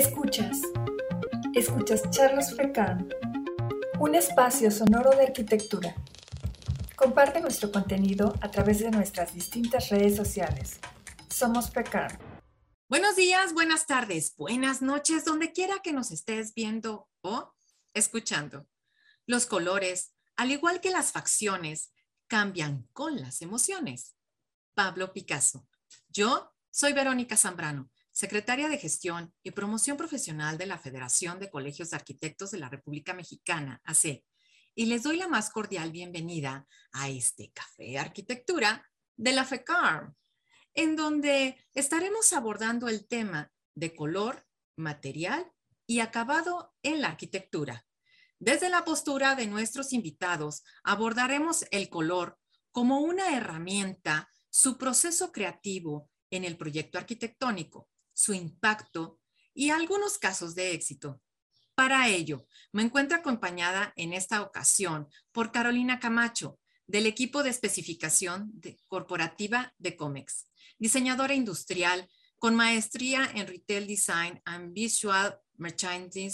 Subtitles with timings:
[0.00, 0.62] Escuchas.
[1.52, 3.06] Escuchas Charlos Frecan,
[3.98, 5.94] un espacio sonoro de arquitectura.
[6.96, 10.80] Comparte nuestro contenido a través de nuestras distintas redes sociales.
[11.28, 12.18] Somos Frecan.
[12.88, 17.52] Buenos días, buenas tardes, buenas noches, donde quiera que nos estés viendo o
[17.92, 18.66] escuchando.
[19.26, 21.92] Los colores, al igual que las facciones,
[22.26, 24.16] cambian con las emociones.
[24.72, 25.68] Pablo Picasso.
[26.08, 31.90] Yo soy Verónica Zambrano secretaria de Gestión y Promoción Profesional de la Federación de Colegios
[31.90, 34.24] de Arquitectos de la República Mexicana, AC,
[34.74, 40.12] y les doy la más cordial bienvenida a este Café Arquitectura de la FECAR,
[40.74, 44.46] en donde estaremos abordando el tema de color,
[44.76, 45.50] material
[45.86, 47.84] y acabado en la arquitectura.
[48.38, 52.38] Desde la postura de nuestros invitados, abordaremos el color
[52.72, 57.89] como una herramienta, su proceso creativo en el proyecto arquitectónico,
[58.20, 59.18] su impacto
[59.54, 61.20] y algunos casos de éxito.
[61.74, 68.52] Para ello, me encuentro acompañada en esta ocasión por Carolina Camacho, del equipo de especificación
[68.88, 76.32] corporativa de COMEX, diseñadora industrial con maestría en Retail Design and Visual Merchandising,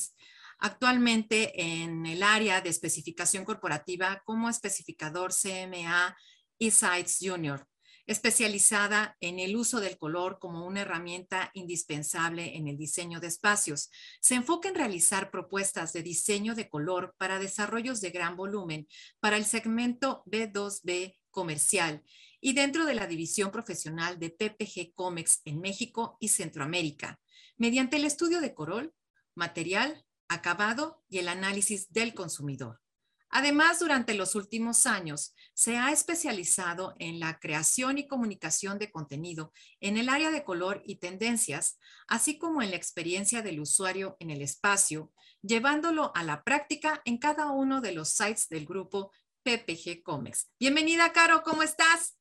[0.58, 6.16] actualmente en el área de especificación corporativa como especificador CMA
[6.58, 6.72] y
[7.20, 7.68] Junior
[8.06, 13.90] especializada en el uso del color como una herramienta indispensable en el diseño de espacios.
[14.20, 18.86] Se enfoca en realizar propuestas de diseño de color para desarrollos de gran volumen
[19.20, 22.02] para el segmento B2B comercial
[22.40, 27.20] y dentro de la división profesional de PPG Comex en México y Centroamérica,
[27.56, 28.94] mediante el estudio de color,
[29.34, 32.80] material, acabado y el análisis del consumidor.
[33.38, 39.52] Además, durante los últimos años, se ha especializado en la creación y comunicación de contenido
[39.78, 41.78] en el área de color y tendencias,
[42.08, 45.12] así como en la experiencia del usuario en el espacio,
[45.42, 49.12] llevándolo a la práctica en cada uno de los sites del grupo
[49.42, 50.48] PPG Comex.
[50.58, 52.16] Bienvenida, Caro, ¿cómo estás?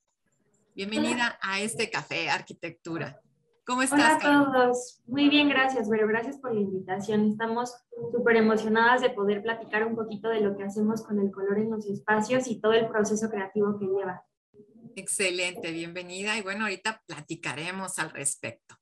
[0.76, 3.22] Bienvenida a este café Arquitectura.
[3.66, 4.24] ¿Cómo estás?
[4.24, 5.02] Hola a todos.
[5.08, 7.32] Muy bien, gracias, pero gracias por la invitación.
[7.32, 7.74] Estamos
[8.12, 11.72] súper emocionadas de poder platicar un poquito de lo que hacemos con el color en
[11.72, 14.24] los espacios y todo el proceso creativo que lleva.
[14.96, 16.38] Excelente, bienvenida.
[16.38, 18.76] Y bueno, ahorita platicaremos al respecto.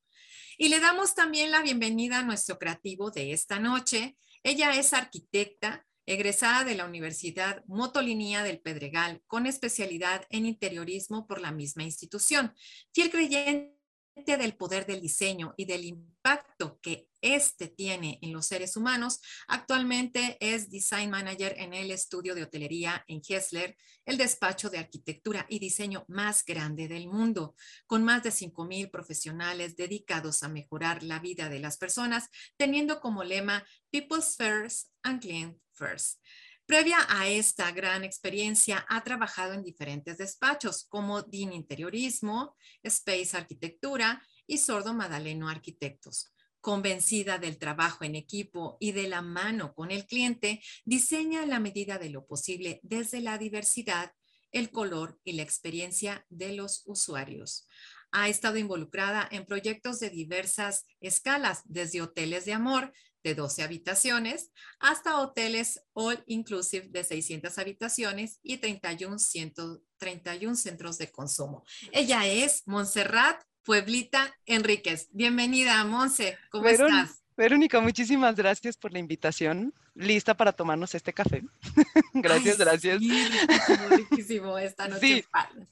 [0.58, 4.18] Y le damos también la bienvenida a nuestro creativo de esta noche.
[4.42, 11.40] Ella es arquitecta, egresada de la Universidad Motolinía del Pedregal, con especialidad en interiorismo por
[11.40, 12.52] la misma institución.
[12.92, 13.73] Fiel creyente
[14.14, 20.36] del poder del diseño y del impacto que éste tiene en los seres humanos, actualmente
[20.40, 23.76] es Design Manager en el estudio de hotelería en Hessler,
[24.06, 29.76] el despacho de arquitectura y diseño más grande del mundo, con más de 5.000 profesionales
[29.76, 35.58] dedicados a mejorar la vida de las personas, teniendo como lema People's First and Client
[35.72, 36.20] First.
[36.66, 44.22] Previa a esta gran experiencia, ha trabajado en diferentes despachos como DIN Interiorismo, Space Arquitectura
[44.46, 46.32] y Sordo Madaleno Arquitectos.
[46.62, 51.98] Convencida del trabajo en equipo y de la mano con el cliente, diseña la medida
[51.98, 54.12] de lo posible desde la diversidad,
[54.50, 57.68] el color y la experiencia de los usuarios.
[58.10, 64.50] Ha estado involucrada en proyectos de diversas escalas, desde hoteles de amor, de 12 habitaciones
[64.78, 71.64] hasta hoteles all inclusive de 600 habitaciones y 31, 131 centros de consumo.
[71.90, 75.08] Ella es Montserrat Pueblita Enríquez.
[75.10, 76.38] Bienvenida, Monse.
[76.50, 77.22] ¿Cómo estás?
[77.36, 79.74] Verónica, muchísimas gracias por la invitación.
[79.94, 81.42] Lista para tomarnos este café.
[82.14, 82.98] gracias, gracias.
[82.98, 84.58] Sí, riquísimo, riquísimo.
[84.58, 85.24] Esta noche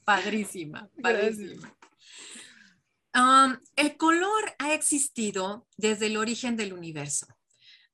[0.03, 1.73] padrísima, padrísima.
[3.15, 7.27] Um, el color ha existido desde el origen del universo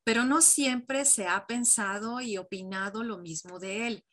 [0.03, 4.05] pero no siempre se ha pensado y opinado lo mismo de él,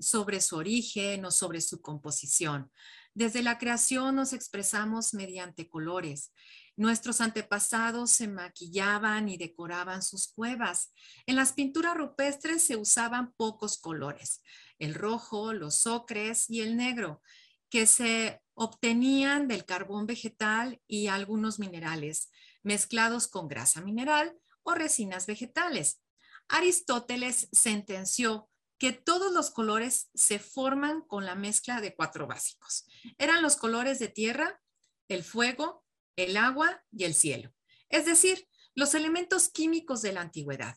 [0.00, 2.70] sobre su origen o sobre su composición.
[3.14, 6.32] Desde la creación nos expresamos mediante colores.
[6.76, 10.92] Nuestros antepasados se maquillaban y decoraban sus cuevas.
[11.26, 14.42] En las pinturas rupestres se usaban pocos colores,
[14.78, 17.22] el rojo, los ocres y el negro,
[17.70, 22.30] que se obtenían del carbón vegetal y algunos minerales,
[22.62, 24.34] mezclados con grasa mineral
[24.66, 26.02] o resinas vegetales.
[26.48, 32.84] Aristóteles sentenció que todos los colores se forman con la mezcla de cuatro básicos.
[33.16, 34.60] Eran los colores de tierra,
[35.08, 35.84] el fuego,
[36.16, 37.54] el agua y el cielo,
[37.88, 40.76] es decir, los elementos químicos de la antigüedad.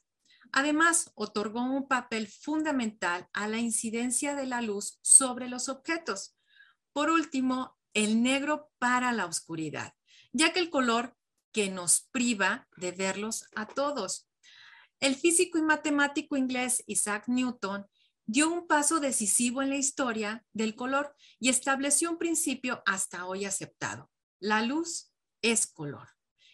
[0.51, 6.35] Además, otorgó un papel fundamental a la incidencia de la luz sobre los objetos.
[6.93, 9.93] Por último, el negro para la oscuridad,
[10.31, 11.18] ya que el color
[11.51, 14.27] que nos priva de verlos a todos.
[14.99, 17.85] El físico y matemático inglés Isaac Newton
[18.25, 23.45] dio un paso decisivo en la historia del color y estableció un principio hasta hoy
[23.45, 24.11] aceptado.
[24.39, 25.11] La luz
[25.41, 26.07] es color.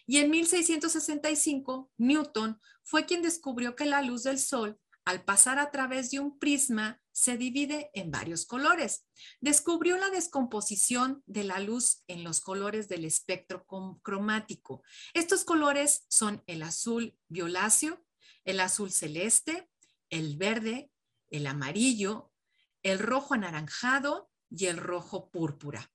[0.06, 5.70] Y en 1665, Newton fue quien descubrió que la luz del sol, al pasar a
[5.70, 9.06] través de un prisma, se divide en varios colores.
[9.40, 13.66] Descubrió la descomposición de la luz en los colores del espectro
[14.02, 14.82] cromático.
[15.14, 18.04] Estos colores son el azul violáceo,
[18.44, 19.70] el azul celeste,
[20.10, 20.90] el verde,
[21.30, 22.34] el amarillo,
[22.82, 25.90] el rojo anaranjado y el rojo púrpura.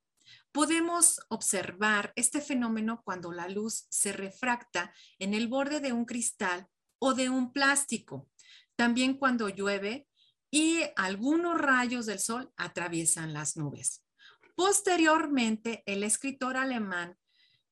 [0.51, 6.68] Podemos observar este fenómeno cuando la luz se refracta en el borde de un cristal
[6.97, 8.27] o de un plástico.
[8.75, 10.07] También cuando llueve
[10.51, 14.03] y algunos rayos del sol atraviesan las nubes.
[14.56, 17.18] Posteriormente, el escritor alemán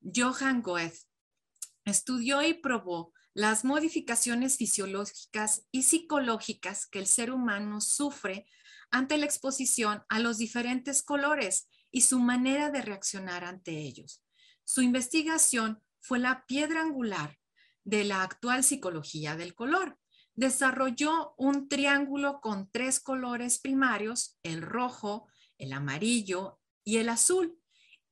[0.02, 1.02] Johann Goethe
[1.84, 8.48] estudió y probó las modificaciones fisiológicas y psicológicas que el ser humano sufre
[8.92, 14.24] ante la exposición a los diferentes colores y su manera de reaccionar ante ellos.
[14.64, 17.38] Su investigación fue la piedra angular
[17.84, 19.98] de la actual psicología del color.
[20.40, 25.28] Desarrolló un triángulo con tres colores primarios, el rojo,
[25.58, 27.60] el amarillo y el azul,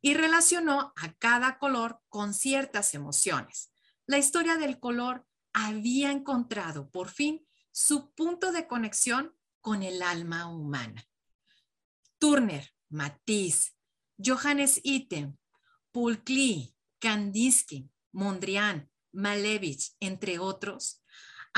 [0.01, 3.71] y relacionó a cada color con ciertas emociones
[4.07, 10.47] la historia del color había encontrado por fin su punto de conexión con el alma
[10.47, 11.05] humana.
[12.17, 13.75] Turner, Matisse,
[14.17, 15.37] Johannes Itten,
[15.91, 21.03] Paul Klee, Kandinsky, Mondrian, Malevich, entre otros,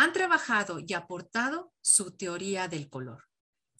[0.01, 3.25] han trabajado y aportado su teoría del color.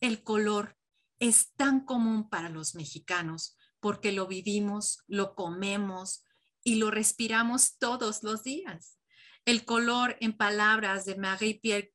[0.01, 0.77] El color
[1.19, 6.23] es tan común para los mexicanos porque lo vivimos, lo comemos,
[6.63, 8.99] y lo respiramos todos los días.
[9.45, 11.93] El color, en palabras de Marie-Pierre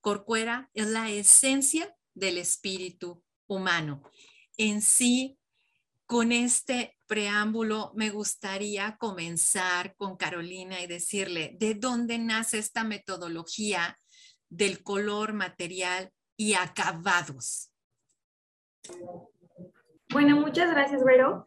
[0.00, 4.02] Corcuera, es la esencia del espíritu humano.
[4.58, 5.38] En sí,
[6.12, 13.96] con este preámbulo, me gustaría comenzar con Carolina y decirle de dónde nace esta metodología
[14.50, 17.72] del color material y acabados.
[20.12, 21.46] Bueno, muchas gracias, Vero.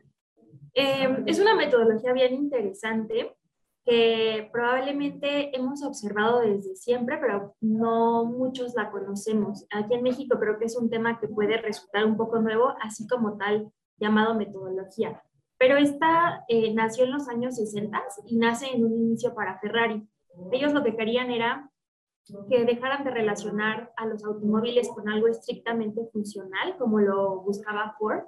[0.73, 3.37] Em, es una metodología bien interesante
[3.85, 9.67] que probablemente hemos observado desde siempre, pero no muchos la conocemos.
[9.69, 13.05] Aquí en México creo que es un tema que puede resultar un poco nuevo, así
[13.07, 15.21] como tal llamado metodología.
[15.57, 20.07] Pero esta eh, nació en los años 60 y nace en un inicio para Ferrari.
[20.51, 21.71] Ellos lo que querían era
[22.49, 28.23] que dejaran de relacionar a los automóviles con algo estrictamente funcional, como lo buscaba Ford,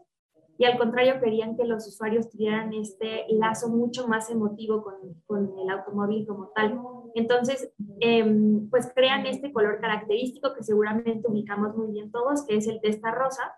[0.60, 5.58] y al contrario querían que los usuarios tuvieran este lazo mucho más emotivo con, con
[5.60, 6.82] el automóvil como tal.
[7.14, 12.68] Entonces, em, pues crean este color característico que seguramente ubicamos muy bien todos, que es
[12.68, 13.54] el testa rosa,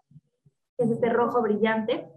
[0.79, 2.09] que es este rojo brillante,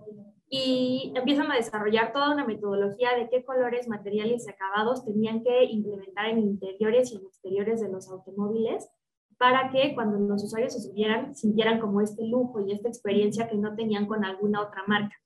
[0.55, 5.65] y empiezan a desarrollar toda una metodología de qué colores, materiales y acabados tenían que
[5.65, 8.87] implementar en interiores y en exteriores de los automóviles
[9.39, 13.57] para que cuando los usuarios se subieran sintieran como este lujo y esta experiencia que
[13.57, 15.17] no tenían con alguna otra marca.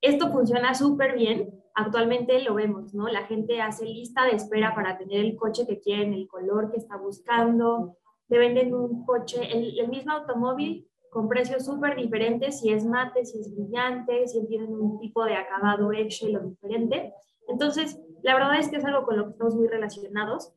[0.00, 1.54] Esto funciona súper bien.
[1.74, 3.06] Actualmente lo vemos, ¿no?
[3.06, 6.78] La gente hace lista de espera para tener el coche que quieren, el color que
[6.78, 7.96] está buscando.
[8.28, 13.40] Le venden un coche, el mismo automóvil con precios súper diferentes, si es mate, si
[13.40, 17.12] es brillante, si tienen un tipo de acabado y lo diferente.
[17.48, 20.54] Entonces, la verdad es que es algo con lo que estamos muy relacionados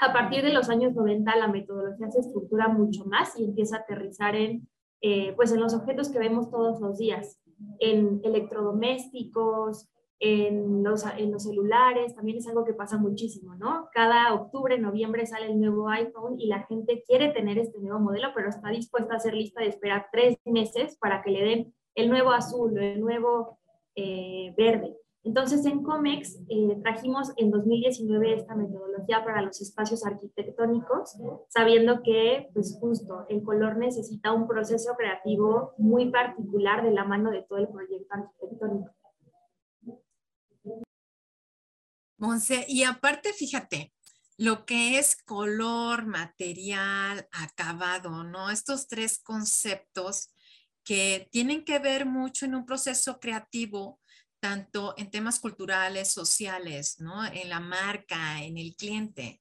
[0.00, 3.80] a partir de los años 90 la metodología se estructura mucho más y empieza a
[3.80, 4.68] aterrizar en,
[5.00, 7.40] eh, pues en los objetos que vemos todos los días,
[7.80, 9.89] en electrodomésticos,
[10.20, 13.88] en los, en los celulares, también es algo que pasa muchísimo, ¿no?
[13.92, 18.28] Cada octubre, noviembre sale el nuevo iPhone y la gente quiere tener este nuevo modelo,
[18.34, 22.10] pero está dispuesta a hacer lista de espera tres meses para que le den el
[22.10, 23.58] nuevo azul el nuevo
[23.94, 24.96] eh, verde.
[25.22, 31.16] Entonces, en COMEX eh, trajimos en 2019 esta metodología para los espacios arquitectónicos,
[31.48, 37.30] sabiendo que, pues justo, el color necesita un proceso creativo muy particular de la mano
[37.30, 38.90] de todo el proyecto arquitectónico.
[42.20, 43.94] Monse, y aparte, fíjate,
[44.36, 48.50] lo que es color, material, acabado, ¿no?
[48.50, 50.28] Estos tres conceptos
[50.84, 54.00] que tienen que ver mucho en un proceso creativo
[54.38, 57.24] tanto en temas culturales, sociales, ¿no?
[57.24, 59.40] En la marca, en el cliente.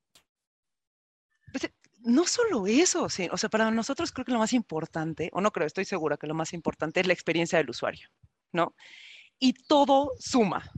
[1.52, 5.30] Pues, eh, no solo eso, sí, o sea, para nosotros creo que lo más importante,
[5.34, 8.08] o no creo, estoy segura que lo más importante es la experiencia del usuario,
[8.54, 8.74] ¿no?
[9.38, 10.70] Y todo suma,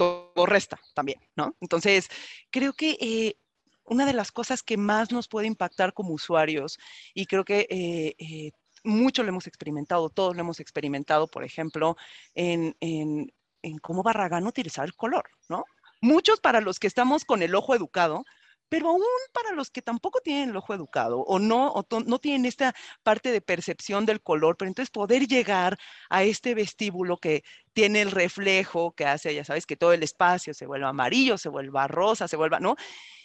[0.00, 1.54] todo resta también, ¿no?
[1.60, 2.08] Entonces,
[2.50, 3.36] creo que eh,
[3.84, 6.78] una de las cosas que más nos puede impactar como usuarios,
[7.12, 8.52] y creo que eh, eh,
[8.82, 11.98] mucho lo hemos experimentado, todos lo hemos experimentado, por ejemplo,
[12.34, 13.30] en, en,
[13.60, 15.66] en cómo Barragán utilizar el color, ¿no?
[16.00, 18.24] Muchos para los que estamos con el ojo educado,
[18.70, 21.74] pero aún para los que tampoco tienen el ojo educado o no,
[22.06, 22.72] no tienen esta
[23.02, 25.76] parte de percepción del color, pero entonces poder llegar
[26.08, 30.54] a este vestíbulo que tiene el reflejo que hace, ya sabes, que todo el espacio
[30.54, 32.76] se vuelva amarillo, se vuelva rosa, se vuelva, ¿no?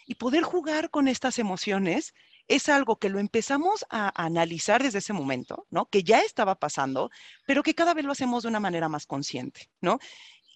[0.04, 2.12] Y poder jugar con estas emociones
[2.48, 5.86] es algo que lo empezamos a analizar desde ese momento, ¿no?
[5.86, 7.10] Que ya estaba pasando,
[7.46, 10.00] pero que cada vez lo hacemos de una manera más consciente, ¿no?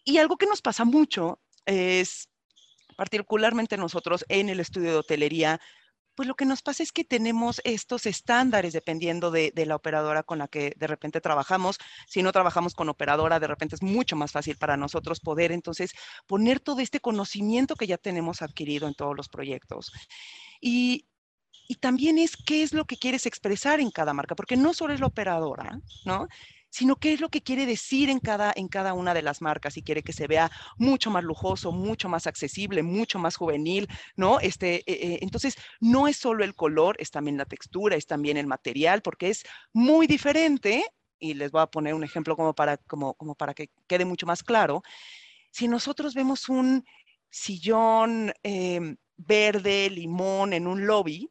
[0.02, 2.28] Y algo que nos pasa mucho es
[3.00, 5.58] particularmente nosotros en el estudio de hotelería,
[6.14, 10.36] pues lo que nos pasa es que tenemos estos estándares dependiendo de, la operadora con
[10.36, 11.78] la que de repente trabajamos.
[12.06, 15.94] Si no trabajamos con operadora, de repente es mucho más fácil para nosotros poder entonces
[16.26, 19.90] poner todo este conocimiento que ya tenemos adquirido en todos los proyectos.
[20.60, 21.06] Y,
[21.68, 24.92] y también es qué es lo que quieres expresar en cada marca, porque no solo
[24.92, 26.28] es la operadora, ¿no?
[26.70, 29.76] Sino qué es lo que quiere decir en cada, en cada una de las marcas
[29.76, 34.40] y quiere que se vea mucho más lujoso, mucho más accesible, mucho más juvenil, ¿no?
[34.40, 38.36] Este, eh, eh, entonces, no es solo el color, es también la textura, es también
[38.36, 40.84] el material, porque es muy diferente,
[41.18, 44.26] y les voy a poner un ejemplo como para, como, como para que quede mucho
[44.26, 44.82] más claro.
[45.50, 46.84] Si nosotros vemos un
[47.30, 51.30] sillón em, verde, limón en un lobby,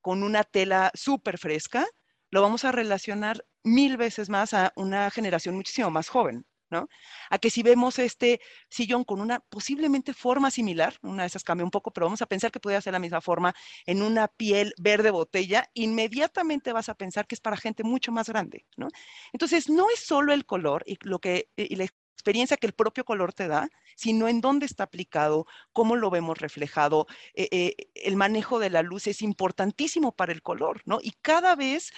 [0.00, 1.86] con una tela súper fresca,
[2.30, 6.88] lo vamos a relacionar mil veces más a una generación muchísimo más joven, ¿no?
[7.30, 11.64] A que si vemos este sillón con una posiblemente forma similar, una de esas cambia
[11.64, 13.54] un poco, pero vamos a pensar que podría ser la misma forma
[13.86, 18.28] en una piel verde botella, inmediatamente vas a pensar que es para gente mucho más
[18.28, 18.88] grande, ¿no?
[19.32, 21.86] Entonces, no es solo el color y lo que y la
[22.20, 26.38] experiencia que el propio color te da, sino en dónde está aplicado, cómo lo vemos
[26.38, 27.06] reflejado.
[27.34, 30.98] Eh, eh, el manejo de la luz es importantísimo para el color, ¿no?
[31.02, 31.92] Y cada vez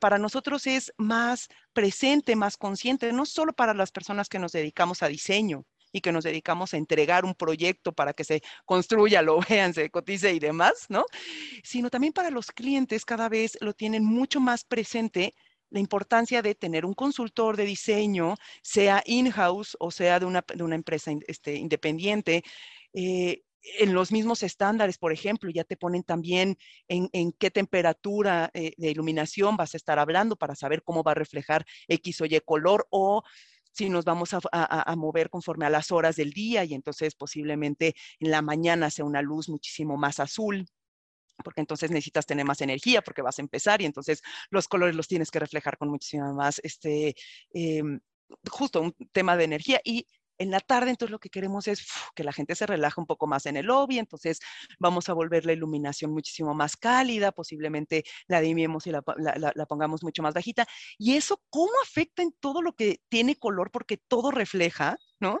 [0.00, 5.02] para nosotros es más presente, más consciente, no solo para las personas que nos dedicamos
[5.02, 9.40] a diseño, y que nos dedicamos a entregar un proyecto para que se construya, lo
[9.48, 11.04] vean, se cotice y demás, ¿no?
[11.62, 15.34] Sino también para los clientes cada vez lo tienen mucho más presente
[15.72, 20.62] la importancia de tener un consultor de diseño, sea in-house o sea de una, de
[20.62, 22.44] una empresa este, independiente.
[22.92, 23.42] Eh,
[23.78, 28.90] en los mismos estándares, por ejemplo, ya te ponen también en, qué temperatura eh, de
[28.90, 32.86] iluminación vas a estar hablando para saber cómo va a reflejar X o Y color
[32.90, 33.22] o
[33.70, 37.14] si nos vamos a, a, a, mover conforme a las horas del día y entonces
[37.14, 40.66] posiblemente en la mañana sea una luz muchísimo más azul
[41.44, 45.08] porque entonces necesitas tener más energía porque vas a empezar y entonces los colores los
[45.08, 47.14] tienes que reflejar con muchísima más, este,
[47.54, 47.82] eh,
[48.50, 50.06] justo un tema de energía y
[50.38, 53.06] en la tarde, entonces lo que queremos es uf, que la gente se relaje un
[53.06, 54.40] poco más en el lobby, entonces
[54.78, 59.66] vamos a volver la iluminación muchísimo más cálida, posiblemente la dimimos y la, la, la,
[59.66, 60.66] pongamos mucho más bajita.
[60.98, 63.70] Y eso, ¿cómo afecta en todo lo que tiene color?
[63.70, 65.38] Porque todo refleja, ¿no?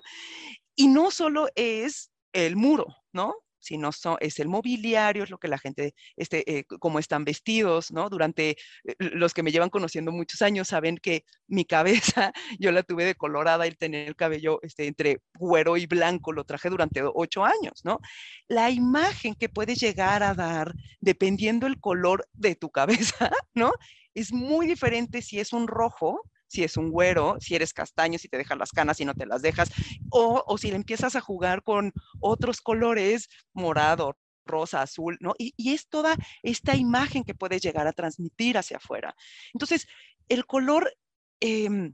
[0.76, 3.34] Y no solo es el muro, ¿no?
[3.62, 7.24] Si no son, es el mobiliario, es lo que la gente, este, eh, como están
[7.24, 8.10] vestidos, ¿no?
[8.10, 8.56] Durante eh,
[8.98, 11.64] los que me llevan conociendo muchos años saben que mi
[12.12, 16.32] cabeza, yo la tuve de colorada y tener el cabello este, entre güero y blanco,
[16.32, 18.00] lo traje durante ocho años, ¿no?
[18.48, 23.72] La imagen que puedes llegar a dar, dependiendo el color de tu cabeza, ¿no?
[24.14, 28.28] Es muy diferente si es un rojo si es un güero, si eres castaño, si
[28.28, 29.70] te dejan las canas y no te las dejas,
[30.10, 35.32] o, o si le empiezas a jugar con otros colores, morado, rosa, azul, ¿no?
[35.38, 39.14] Y, y, es toda esta imagen que puedes llegar a transmitir hacia afuera.
[39.54, 39.86] Entonces,
[40.28, 40.92] el color
[41.40, 41.92] eh,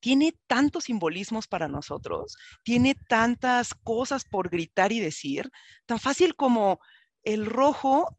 [0.00, 5.50] tiene tantos simbolismos para nosotros, tiene tantas cosas por gritar y decir,
[5.86, 6.80] tan fácil como
[7.24, 8.16] el rojo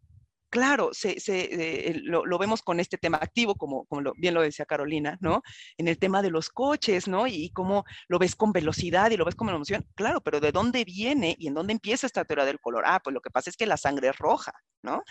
[0.53, 5.17] claro, se, eh, lo, vemos con este tema activo, como, lo, bien lo decía Carolina,
[5.19, 5.41] ¿no?
[5.77, 7.25] En el tema de los coches, ¿no?
[7.25, 9.83] Y, cómo lo ves con velocidad y lo ves con emoción.
[9.95, 12.83] Claro, pero ¿de dónde viene y en dónde empieza esta teoría del color?
[12.85, 15.01] Ah, pues lo que pasa es que la sangre es roja, ¿no?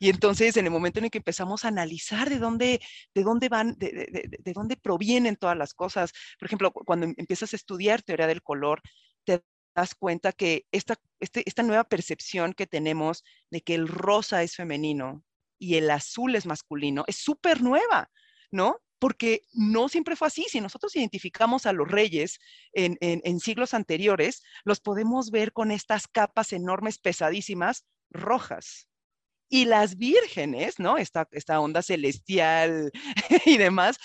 [0.00, 2.80] Y entonces, en el momento en el que empezamos a analizar de dónde,
[3.14, 7.54] de dónde van, de, de, de dónde provienen todas las cosas, por ejemplo, cuando empiezas
[7.54, 8.82] a estudiar teoría del color,
[9.74, 14.56] das cuenta que esta, este, esta nueva percepción que tenemos de que el rosa es
[14.56, 15.24] femenino
[15.58, 18.10] y el azul es masculino es súper nueva,
[18.50, 18.80] ¿no?
[18.98, 20.44] Porque no siempre fue así.
[20.48, 22.38] Si nosotros identificamos a los reyes
[22.72, 28.90] en, en, en siglos anteriores, los podemos ver con estas capas enormes, pesadísimas, rojas,
[29.50, 30.96] y las vírgenes, ¿no?
[30.96, 32.90] Esta, esta onda celestial
[33.44, 33.98] y demás,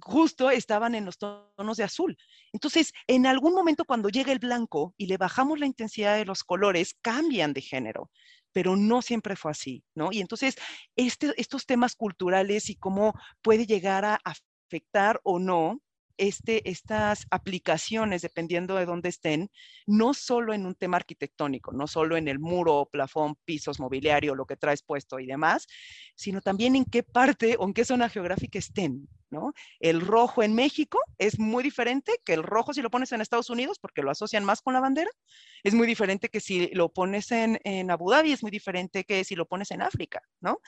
[0.00, 2.16] justo estaban en los tonos de azul.
[2.56, 6.42] Entonces, en algún momento cuando llega el blanco y le bajamos la intensidad de los
[6.42, 8.10] colores, cambian de género,
[8.50, 10.08] pero no siempre fue así, ¿no?
[10.10, 10.56] Y entonces,
[10.96, 15.82] este, estos temas culturales y cómo puede llegar a afectar o no
[16.16, 19.50] este, estas aplicaciones, dependiendo de dónde estén,
[19.84, 24.46] no solo en un tema arquitectónico, no solo en el muro, plafón, pisos, mobiliario, lo
[24.46, 25.66] que traes puesto y demás,
[26.14, 29.06] sino también en qué parte o en qué zona geográfica estén,
[29.80, 33.50] El rojo en México es muy diferente que el rojo si lo pones en Estados
[33.50, 35.10] Unidos, porque lo asocian más con la bandera,
[35.62, 37.58] es muy diferente que si lo pones en,
[37.90, 40.60] Abu Dhabi, es muy diferente que si lo pones en África, ¿no?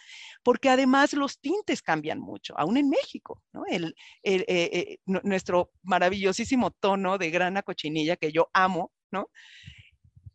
[0.43, 7.31] Porque además los tintes cambian mucho, aún en México, eh, eh, nuestro maravillosísimo tono de
[7.31, 9.31] grana cochinilla que yo amo, ¿no?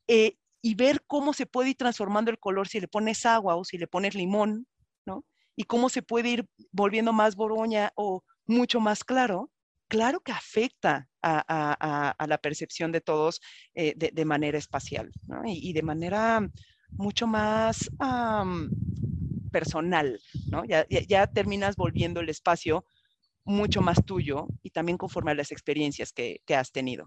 [0.08, 3.66] Eh, y ver cómo se puede ir transformando el color si le pones agua o
[3.66, 4.66] si le pones limón,
[5.06, 5.26] ¿no?
[5.56, 9.52] Y cómo se puede ir volviendo más boroña o mucho más claro,
[9.88, 13.42] claro que afecta a, a, a la percepción de todos
[13.76, 15.42] eh, de, de, manera espacial ¿no?
[15.46, 16.50] y, y, de manera
[16.90, 18.70] mucho más um,
[19.52, 20.20] personal,
[20.50, 20.66] ¿no?
[20.66, 22.86] Ya, ya, ya terminas volviendo el espacio
[23.46, 27.06] mucho más tuyo y también conforme a las experiencias que, que has tenido.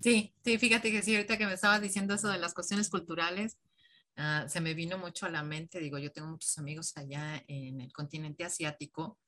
[0.00, 3.58] Sí, sí, fíjate que sí, ahorita que me estabas diciendo eso de las cuestiones culturales,
[4.18, 7.80] uh, se me vino mucho a la mente, digo, yo tengo muchos amigos allá en
[7.80, 9.18] el continente asiático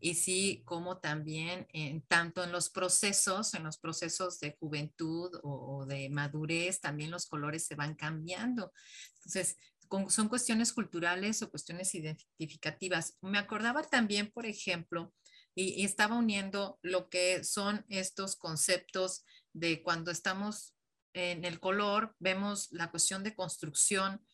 [0.00, 5.78] y sí, como también en, tanto en los procesos, en los procesos de juventud o,
[5.78, 8.72] o de madurez, también los colores se van cambiando.
[9.16, 9.56] Entonces,
[9.88, 13.16] con, son cuestiones culturales o cuestiones identificativas.
[13.22, 15.12] Me acordaba también, por ejemplo,
[15.54, 20.74] y, y, estaba uniendo lo que son estos conceptos de cuando estamos
[21.14, 24.24] en el color, vemos la cuestión de construcción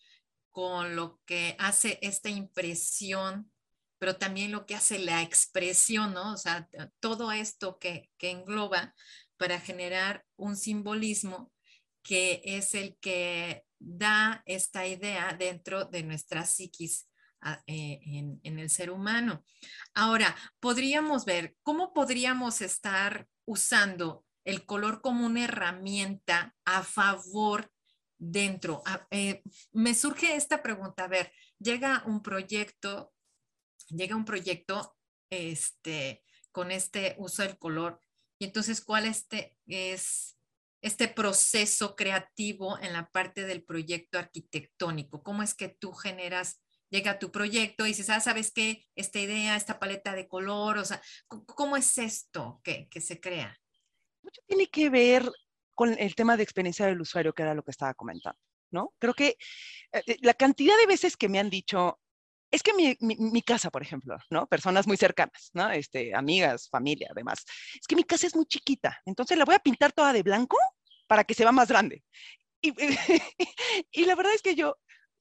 [0.55, 3.51] con lo que hace esta impresión,
[3.99, 6.33] pero también lo que hace la expresión, ¿no?
[6.33, 6.69] O sea,
[7.01, 8.95] todo esto que, que engloba
[9.37, 11.53] para generar un simbolismo
[12.05, 17.09] que es el que da esta idea dentro de nuestra psiquis
[17.67, 19.45] eh, en, en, el ser humano.
[19.93, 27.74] Ahora, podríamos ver cómo podríamos estar usando el color como una herramienta a favor
[28.31, 28.83] dentro.
[29.11, 33.13] Eh, me surge esta pregunta, a ver, llega un proyecto,
[33.89, 34.97] llega un proyecto
[35.31, 38.01] este, con este uso del color,
[38.39, 40.37] y entonces, ¿cuál este es
[40.83, 45.23] este proceso creativo en la parte del proyecto arquitectónico?
[45.23, 48.85] ¿Cómo es que tú generas, llega tu proyecto y dices, ah, ¿sabes qué?
[48.95, 53.57] Esta idea, esta paleta de color, o sea, ¿cómo es esto que, que se crea?
[54.23, 55.31] Mucho tiene que ver
[55.75, 58.39] con el tema de experiencia del usuario, que era lo que estaba comentando,
[58.71, 58.95] ¿no?
[58.99, 59.37] Creo que
[59.93, 62.01] eh, la cantidad de veces que me han dicho,
[62.51, 64.47] es que mi, casa, por ejemplo, ¿no?
[64.47, 65.71] Personas muy cercanas, ¿no?
[65.71, 67.45] Este, amigas, familia, además.
[67.75, 70.57] Es que mi casa es muy chiquita, entonces la voy a pintar toda de blanco
[71.09, 72.05] para que se vea más grande.
[72.61, 72.73] Y,
[73.91, 74.77] y la verdad es que yo,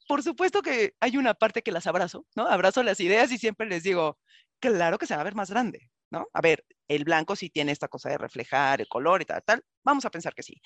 [0.08, 2.48] por supuesto que hay una parte que las abrazo, ¿no?
[2.48, 4.20] Abrazo las ideas y siempre les digo,
[4.60, 6.28] claro que se va a ver más grande, ¿no?
[6.34, 9.64] A ver, el blanco sí tiene esta cosa de reflejar el color y tal, tal.
[9.84, 10.62] Vamos a pensar que sí.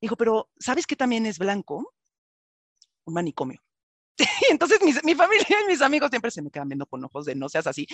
[0.00, 1.94] Dijo, pero ¿sabes qué también es blanco?
[3.04, 3.60] Un manicomio.
[4.50, 7.34] Entonces mi, mi, familia y mis amigos siempre se me quedan viendo con ojos de
[7.34, 7.86] no seas así.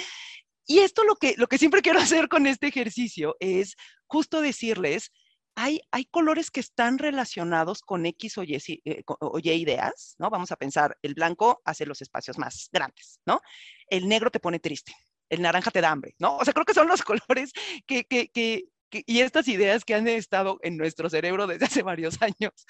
[0.66, 3.76] Y esto lo que, lo que siempre quiero hacer con este ejercicio es
[4.06, 5.10] justo decirles,
[5.56, 10.30] hay, hay colores que están relacionados con X o y, eh, o y, ideas, ¿no?
[10.30, 13.40] Vamos a pensar, el blanco hace los espacios más grandes, ¿no?
[13.88, 14.94] El negro te pone triste,
[15.30, 16.36] el naranja te da hambre, ¿no?
[16.36, 17.52] O sea, creo que son los colores
[17.86, 21.82] que, que, que, que y estas ideas que han estado en nuestro cerebro desde hace
[21.82, 22.66] varios años.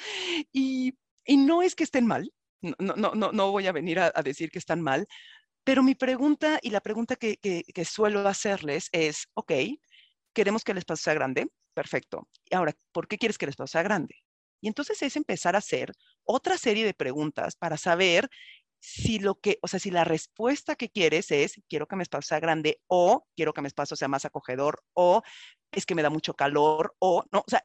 [0.53, 0.95] Y,
[1.25, 4.23] y no es que estén mal, no, no, no, no voy a venir a, a,
[4.23, 5.07] decir que están mal,
[5.65, 9.53] pero mi pregunta y la pregunta que, que, que suelo hacerles es, ok,
[10.35, 12.29] queremos que el espacio sea grande, perfecto.
[12.51, 14.17] Ahora, ¿por qué quieres que el espacio sea grande?
[14.61, 15.93] Y entonces es empezar a hacer
[16.25, 18.29] otra serie de preguntas para saber
[18.81, 22.29] si lo que, o sea, si la respuesta que quieres es quiero que mi espacio
[22.29, 25.23] sea grande o quiero que mi espacio sea más acogedor o
[25.71, 27.63] es que me da mucho calor o no, o sea,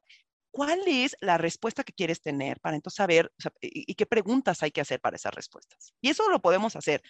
[0.51, 4.82] ¿cuál es la respuesta que quieres tener para entonces saber y, qué preguntas hay que
[4.82, 5.93] hacer para esas respuestas?
[6.01, 7.01] Y eso lo podemos hacer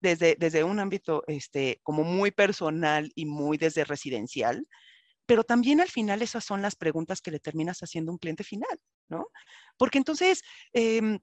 [0.00, 4.66] desde, desde un ámbito este, como muy personal y muy desde residencial,
[5.26, 8.78] pero también al final esas son las preguntas que le terminas haciendo un cliente final,
[9.08, 9.28] ¿no?
[9.76, 11.18] Porque entonces, eh,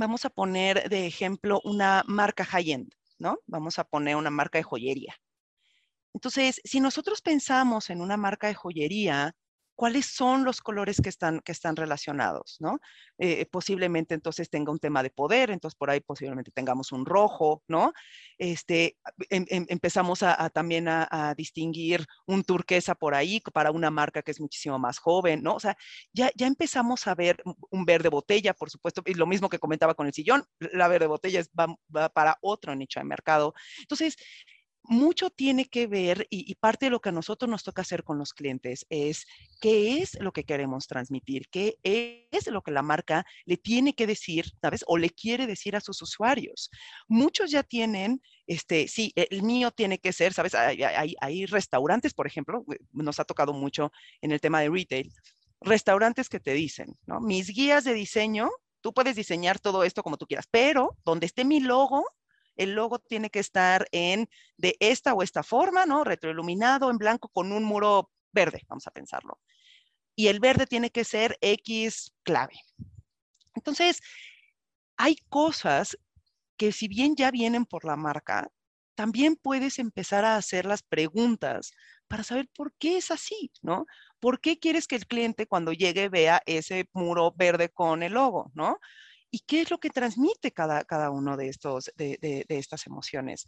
[0.00, 3.38] vamos a poner de ejemplo una marca high-end, ¿no?
[3.46, 5.14] Vamos a poner una marca de joyería.
[6.14, 9.36] Entonces, si nosotros pensamos en una marca de joyería,
[9.80, 12.80] cuáles son los colores que están, que están relacionados, ¿no?
[13.16, 17.62] Eh, posiblemente entonces tenga un tema de poder, entonces por ahí posiblemente tengamos un rojo,
[17.66, 17.94] ¿no?
[18.36, 18.98] Este,
[19.30, 24.32] em, em, empezamos a, también a, distinguir un turquesa por ahí para una marca que
[24.32, 25.54] es muchísimo más joven, ¿no?
[25.54, 25.74] O sea,
[26.12, 29.94] ya, ya empezamos a ver un verde botella, por supuesto, y lo mismo que comentaba
[29.94, 33.54] con el sillón, la verde botella va, va para otro nicho de mercado.
[33.78, 34.18] Entonces,
[34.82, 38.18] mucho tiene que ver y, parte de lo que a nosotros nos toca hacer con
[38.18, 39.26] los clientes es
[39.60, 44.06] qué es lo que queremos transmitir, qué es lo que la marca le tiene que
[44.06, 44.84] decir, ¿sabes?
[44.86, 46.70] O le quiere decir a sus usuarios.
[47.08, 50.54] Muchos ya tienen, este, sí, el mío tiene que ser, ¿sabes?
[50.54, 55.12] Hay, hay restaurantes, por ejemplo, eh, nos ha tocado mucho en el tema de retail,
[55.60, 57.20] restaurantes que te dicen, ¿no?
[57.20, 61.44] Mis guías de diseño, tú puedes diseñar todo esto como tú quieras, pero donde esté
[61.44, 62.04] mi logo,
[62.60, 66.04] el logo tiene que estar en de esta o esta forma, ¿no?
[66.04, 69.40] Retroiluminado en blanco con un muro verde, vamos a pensarlo.
[70.14, 72.60] Y el verde tiene que ser X clave.
[73.54, 74.02] Entonces,
[74.98, 75.96] hay cosas
[76.58, 78.50] que si bien ya vienen por la marca,
[78.94, 81.72] también puedes empezar a hacer las preguntas
[82.08, 83.86] para saber por qué es así, ¿no?
[84.18, 88.50] ¿Por qué quieres que el cliente cuando llegue vea ese muro verde con el logo,
[88.54, 88.78] ¿no?
[89.30, 93.46] Y qué es lo que transmite cada, cada uno de, estos, de, de, estas emociones.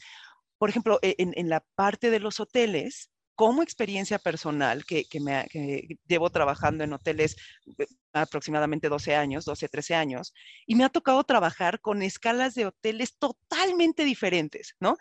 [0.59, 5.19] Por ejemplo, e, en, en, la parte de los hoteles, como experiencia personal, que, que,
[5.19, 7.37] me, que, llevo trabajando en hoteles
[7.79, 10.33] eh, aproximadamente 12 años, 12, 13 años,
[10.67, 14.97] y me ha tocado trabajar con escalas de hoteles totalmente diferentes, ¿no?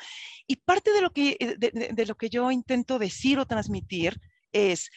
[0.47, 4.19] Y parte de lo que, eh, de, de lo que yo intento decir o transmitir
[4.51, 4.89] es,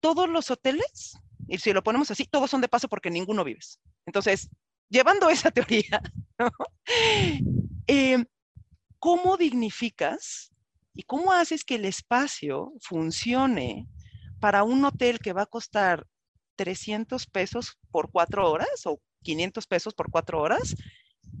[0.00, 1.16] todos los hoteles,
[1.48, 3.80] y si lo ponemos así, todos son de paso porque ninguno vives.
[4.06, 4.48] Entonces,
[4.88, 6.02] llevando esa teoría,
[7.86, 8.24] eh,
[8.98, 10.52] ¿cómo dignificas
[10.94, 13.86] y cómo haces que el espacio funcione
[14.40, 16.06] para un hotel que va a costar
[16.56, 20.74] 300 pesos por cuatro horas o 500 pesos por cuatro horas?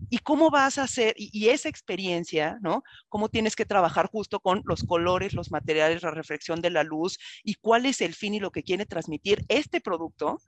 [0.08, 2.82] ¿Y cómo vas a hacer, y, esa experiencia, ¿no?
[3.08, 7.18] Cómo tienes que trabajar justo con los colores, los materiales, la reflexión de la luz
[7.42, 10.38] y cuál es el fin y lo que quiere transmitir este producto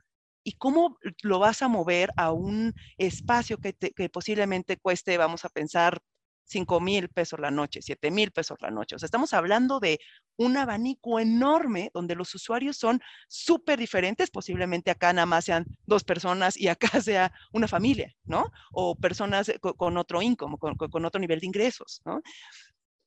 [0.45, 3.75] y cómo lo vas a mover a un espacio que,
[4.11, 6.01] posiblemente cueste, vamos a pensar,
[6.47, 8.95] 5 mil pesos la noche, 7 mil pesos la noche.
[8.95, 9.99] O sea, estamos hablando de
[10.37, 14.31] un abanico enorme donde los usuarios son súper diferentes.
[14.31, 18.53] Posiblemente acá nada más sean dos personas y acá sea una familia, ¿no?
[18.73, 22.21] O personas con, otro income, con, con otro nivel de ingresos, ¿no?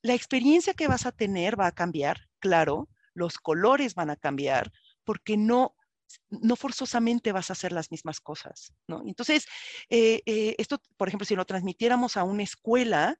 [0.02, 2.90] La experiencia que vas a tener va a cambiar, claro.
[3.14, 4.72] Los colores van a cambiar
[5.04, 5.77] porque no
[6.30, 9.04] no forzosamente vas a hacer las mismas cosas, ¿no?
[9.06, 9.46] Entonces,
[9.90, 13.20] eh, eh, esto, por ejemplo, si lo transmitiéramos a una escuela,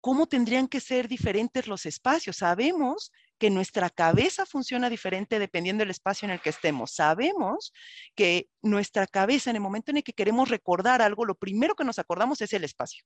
[0.00, 2.38] ¿cómo tendrían que ser diferentes los espacios?
[2.38, 6.92] Sabemos que nuestra cabeza funciona diferente dependiendo del espacio en el que estemos.
[6.92, 7.72] Sabemos
[8.14, 11.84] que nuestra cabeza, en el momento en el que queremos recordar algo, lo primero que
[11.84, 13.02] nos acordamos es el espacio.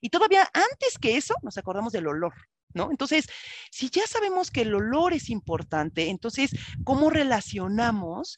[0.00, 2.34] Y todavía antes que eso, nos acordamos del olor.
[2.74, 2.90] ¿No?
[2.90, 3.26] Entonces,
[3.70, 6.50] si ya sabemos que el olor es importante, entonces,
[6.84, 8.36] ¿cómo relacionamos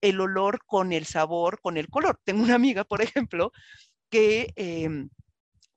[0.00, 2.20] el olor con el sabor, con el color?
[2.24, 3.52] Tengo una amiga, por ejemplo,
[4.10, 5.08] que em,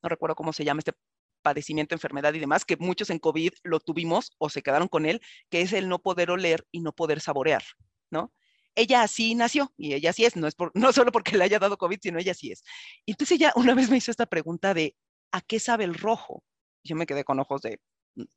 [0.01, 0.93] no recuerdo cómo se llama este
[1.41, 5.21] padecimiento, enfermedad y demás, que muchos en COVID lo tuvimos o se quedaron con él,
[5.49, 7.63] que es el no poder oler y no poder saborear,
[8.09, 8.33] ¿no?
[8.75, 11.59] Ella así nació y ella así es, no es por, no solo porque le haya
[11.59, 12.63] dado COVID, sino ella así es.
[13.05, 14.95] Entonces ella una vez me hizo esta pregunta de,
[15.31, 16.43] ¿a qué sabe el rojo?
[16.83, 17.79] Yo me quedé con ojos de,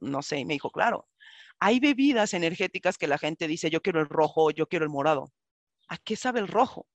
[0.00, 1.08] no sé, y me dijo, claro,
[1.60, 5.32] hay bebidas energéticas que la gente dice, yo quiero el rojo, yo quiero el morado.
[5.88, 6.86] ¿A qué sabe el rojo?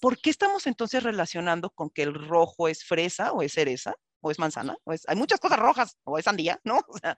[0.00, 4.30] ¿Por qué estamos entonces relacionando con que el rojo es fresa o es cereza o
[4.30, 4.76] es manzana?
[4.84, 6.80] O hay muchas cosas rojas o es sandía, ¿no?
[6.88, 7.16] O sea,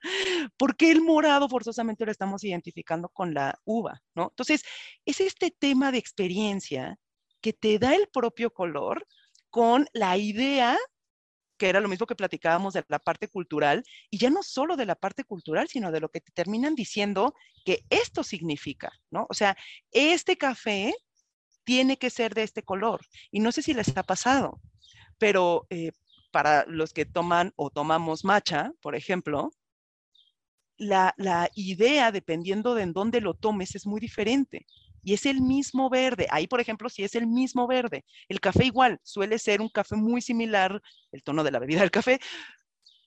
[0.57, 4.29] ¿por qué el morado forzosamente lo estamos identificando con la uva, ¿no?
[4.29, 4.63] Entonces,
[5.05, 6.97] es este tema de experiencia
[7.41, 9.05] que te da el propio color
[9.49, 10.77] con la idea
[11.57, 14.85] que era lo mismo que platicábamos de la parte cultural, y ya no solo de
[14.85, 17.33] la parte cultural, sino de lo que te terminan diciendo
[17.65, 19.25] que esto significa, ¿no?
[19.29, 19.55] O sea,
[19.91, 20.93] este café
[21.63, 23.01] tiene que ser de este color.
[23.31, 24.59] Y no sé si les ha pasado,
[25.17, 25.91] pero eh,
[26.31, 29.51] para los que toman o tomamos matcha, por ejemplo,
[30.77, 34.65] la, la idea, dependiendo de en dónde lo tomes, es muy diferente
[35.03, 36.27] y es el mismo verde.
[36.31, 38.05] Ahí, por ejemplo, si es el mismo verde.
[38.29, 41.91] El café igual, suele ser un café muy similar, el tono de la bebida del
[41.91, 42.19] café,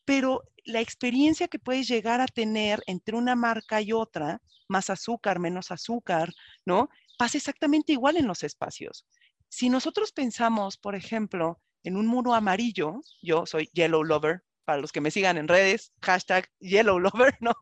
[0.05, 5.39] pero la experiencia que puedes llegar a tener entre una marca y otra, más azúcar,
[5.39, 6.33] menos azúcar,
[6.65, 6.89] ¿no?
[7.19, 9.07] Pasa exactamente igual en los espacios.
[9.49, 14.93] Si nosotros pensamos, por ejemplo, en un muro amarillo, yo soy yellow lover, para los
[14.93, 17.55] que me sigan en redes, hashtag Yellow Lover, ¿no?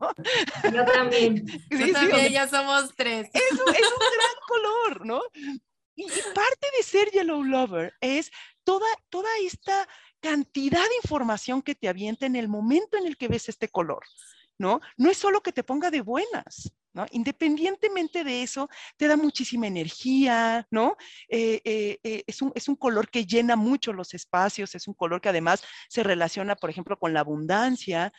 [0.73, 1.45] Yo también.
[1.69, 3.29] Yo también, ya somos tres.
[3.31, 5.21] Es, es un gran color, ¿no?
[5.95, 8.31] Y, parte de ser Yellow Lover es
[8.63, 9.87] toda, toda esta
[10.19, 14.03] cantidad de información que te avienta en el momento en el que ves este color,
[14.57, 14.81] ¿no?
[14.97, 16.73] No es solo que te ponga de buenas,
[17.11, 20.95] Independientemente de eso, te da muchísima energía, ¿no?
[21.27, 24.93] Eh, eh, eh, es, un, es un color que llena mucho los espacios, es un
[24.93, 28.13] color que además se relaciona, por ejemplo, con la abundancia,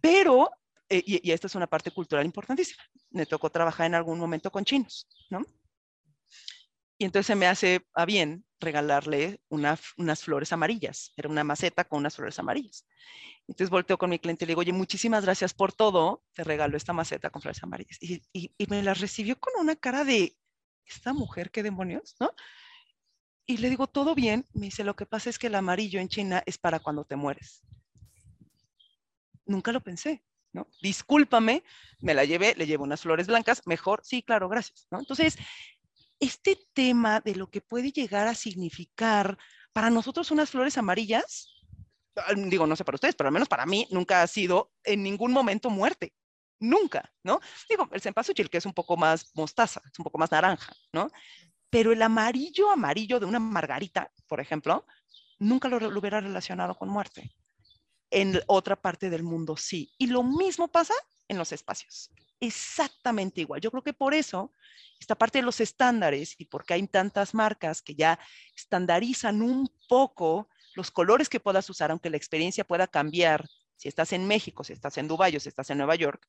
[0.00, 0.50] pero,
[0.88, 4.64] y, y esta es una parte cultural importantísima, me tocó trabajar en algún momento con
[4.64, 5.40] chinos, ¿no?
[6.98, 11.12] Y entonces se me hace a bien regalarle unas flores amarillas.
[11.16, 12.86] Era una maceta con unas flores amarillas.
[13.46, 16.22] Entonces volteo con mi cliente y le digo, oye, muchísimas gracias por todo.
[16.32, 17.98] Te regalo esta maceta con flores amarillas.
[18.00, 18.22] Y,
[18.68, 20.36] me la recibió con una cara de,
[20.86, 22.30] esta mujer, qué demonios, ¿no?
[23.46, 24.46] Y le digo, todo bien.
[24.54, 27.16] Me dice, lo que pasa es que el amarillo en China es para cuando te
[27.16, 27.62] mueres.
[29.46, 30.66] Nunca lo pensé, ¿no?
[30.80, 31.62] Discúlpame,
[32.00, 35.00] me la llevé, le llevo unas flores blancas, mejor, sí, claro, gracias, ¿no?
[35.00, 35.36] Entonces,
[36.24, 39.38] este tema de lo que puede llegar a significar
[39.72, 41.62] para nosotros unas flores amarillas,
[42.16, 45.02] ah, digo, no sé para ustedes, pero al menos para mí nunca ha sido en
[45.02, 46.14] ningún momento muerte.
[46.60, 47.40] Nunca, ¿no?
[47.68, 51.10] Digo, el cempasúchil, que es un poco más mostaza, es un poco más naranja, ¿no?
[51.68, 54.86] Pero el amarillo, amarillo de una margarita, por ejemplo,
[55.38, 57.34] nunca lo, lo hubiera relacionado con muerte.
[58.10, 59.92] En otra parte del mundo sí.
[59.98, 60.94] Y lo mismo pasa
[61.28, 62.10] en los espacios.
[62.44, 63.60] Exactamente igual.
[63.60, 64.52] Yo creo que por eso
[65.00, 68.18] esta parte de los estándares y porque hay tantas marcas que ya
[68.56, 74.12] estandarizan un poco los colores que puedas usar, aunque la experiencia pueda cambiar si estás
[74.12, 76.26] en México, si estás en Dubái o si estás en Nueva York,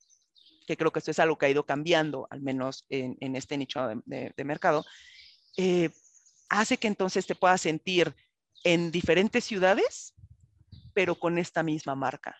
[0.65, 3.87] que creo que esto es algo que ha ido cambiando, al menos en, este nicho
[4.05, 4.85] de, mercado,
[5.57, 5.89] eh,
[6.49, 8.15] hace que entonces te puedas sentir
[8.63, 10.15] en diferentes ciudades,
[10.93, 12.35] pero con esta misma marca.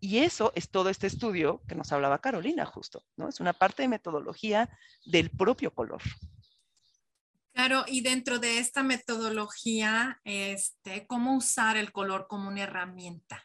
[0.00, 3.28] Y eso es todo este estudio que nos hablaba Carolina justo, ¿no?
[3.28, 4.70] Es una parte de metodología
[5.04, 6.02] del propio color.
[7.52, 13.42] Claro, y dentro de esta metodología, este, ¿cómo usar el color como una herramienta?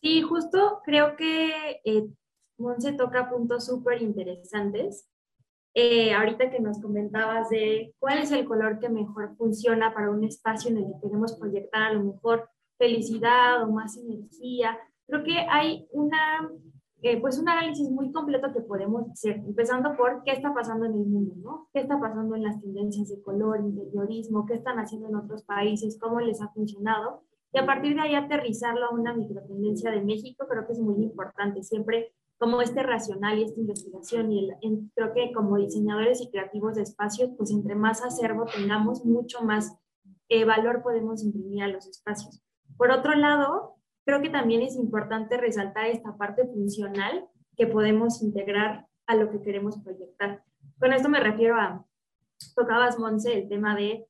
[0.00, 2.06] Sí, justo creo que eh,
[2.58, 5.08] Monse toca puntos súper interesantes.
[5.74, 10.22] Eh, ahorita que nos comentabas de cuál es el color que mejor funciona para un
[10.22, 14.78] espacio en el que queremos proyectar a lo mejor felicidad o más energía.
[15.06, 16.50] Creo que hay una,
[17.02, 20.94] eh, pues un análisis muy completo que podemos hacer, empezando por qué está pasando en
[20.94, 21.68] el mundo, ¿no?
[21.72, 24.46] ¿Qué está pasando en las tendencias de color, interiorismo?
[24.46, 25.98] ¿Qué están haciendo en otros países?
[26.00, 27.22] ¿Cómo les ha funcionado?
[27.52, 30.96] Y a partir de ahí aterrizarlo a una microtendencia de México, creo que es muy
[31.02, 31.62] importante.
[31.62, 36.74] Siempre como este racional y esta investigación y el, creo que como diseñadores y creativos
[36.74, 39.76] de espacios, pues entre más acervo tengamos, mucho más
[40.28, 42.42] eh, valor podemos imprimir a los espacios.
[42.76, 48.86] Por otro lado, creo que también es importante resaltar esta parte funcional que podemos integrar
[49.06, 50.42] a lo que queremos proyectar.
[50.78, 51.84] Con esto me refiero a,
[52.54, 54.06] tocabas, Monse, el tema de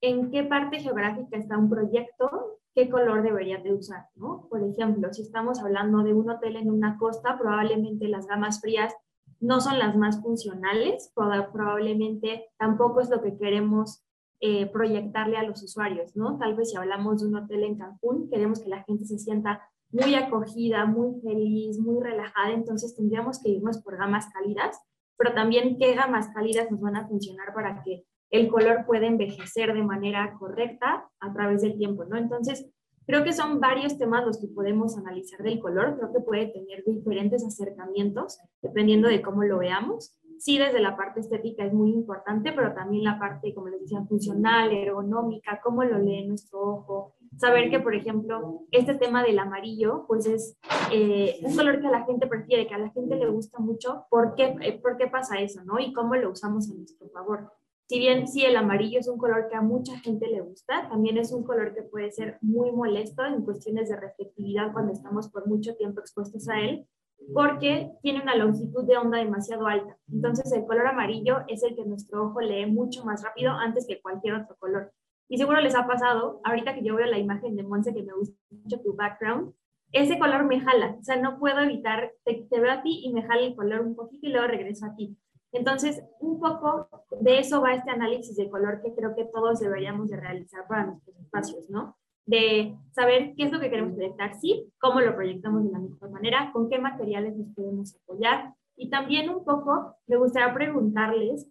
[0.00, 4.46] en qué parte geográfica está un proyecto, qué color debería de usar, ¿no?
[4.50, 8.94] Por ejemplo, si estamos hablando de un hotel en una costa, probablemente las gamas frías
[9.40, 14.05] no son las más funcionales, probablemente tampoco es lo que queremos
[14.40, 16.38] eh, proyectarle a los usuarios, ¿no?
[16.38, 19.62] Tal vez si hablamos de un hotel en Cancún, queremos que la gente se sienta
[19.90, 24.78] muy acogida, muy feliz, muy relajada, entonces tendríamos que irnos por gamas cálidas,
[25.16, 29.72] pero también qué gamas cálidas nos van a funcionar para que el color pueda envejecer
[29.72, 32.16] de manera correcta a través del tiempo, ¿no?
[32.16, 32.68] Entonces,
[33.06, 36.84] creo que son varios temas los que podemos analizar del color, creo que puede tener
[36.84, 42.52] diferentes acercamientos dependiendo de cómo lo veamos sí desde la parte estética es muy importante,
[42.52, 47.14] pero también la parte, como les decía, funcional, ergonómica, cómo lo lee nuestro ojo.
[47.36, 50.58] Saber que, por ejemplo, este tema del amarillo, pues es
[50.92, 54.06] eh, un color que a la gente prefiere, que a la gente le gusta mucho.
[54.10, 55.78] ¿Por qué, eh, ¿Por qué pasa eso, no?
[55.78, 57.52] Y cómo lo usamos a nuestro favor.
[57.88, 61.18] Si bien sí el amarillo es un color que a mucha gente le gusta, también
[61.18, 65.46] es un color que puede ser muy molesto en cuestiones de reflectividad cuando estamos por
[65.46, 66.88] mucho tiempo expuestos a él
[67.34, 69.96] porque tiene una longitud de onda demasiado alta.
[70.12, 74.00] Entonces el color amarillo es el que nuestro ojo lee mucho más rápido antes que
[74.00, 74.92] cualquier otro color.
[75.28, 78.12] Y seguro les ha pasado, ahorita que yo veo la imagen de Monse, que me
[78.12, 79.52] gusta mucho tu background,
[79.92, 83.22] ese color me jala, o sea, no puedo evitar, te, veo a ti y me
[83.22, 85.16] jala el color un poquito y luego regreso a ti.
[85.52, 86.88] Entonces, un poco
[87.20, 90.86] de eso va este análisis de color que creo que todos deberíamos de realizar para
[90.86, 91.96] nuestros espacios, ¿no?
[92.26, 96.10] De saber qué es lo que queremos proyectar, sí, cómo lo proyectamos de la mejor
[96.10, 98.52] manera, con qué materiales nos podemos apoyar.
[98.76, 101.46] Y también un poco me gustaría preguntarles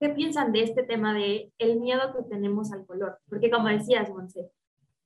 [0.00, 4.08] qué piensan de este tema de el miedo que tenemos al color, porque como decías,
[4.10, 4.50] Monse,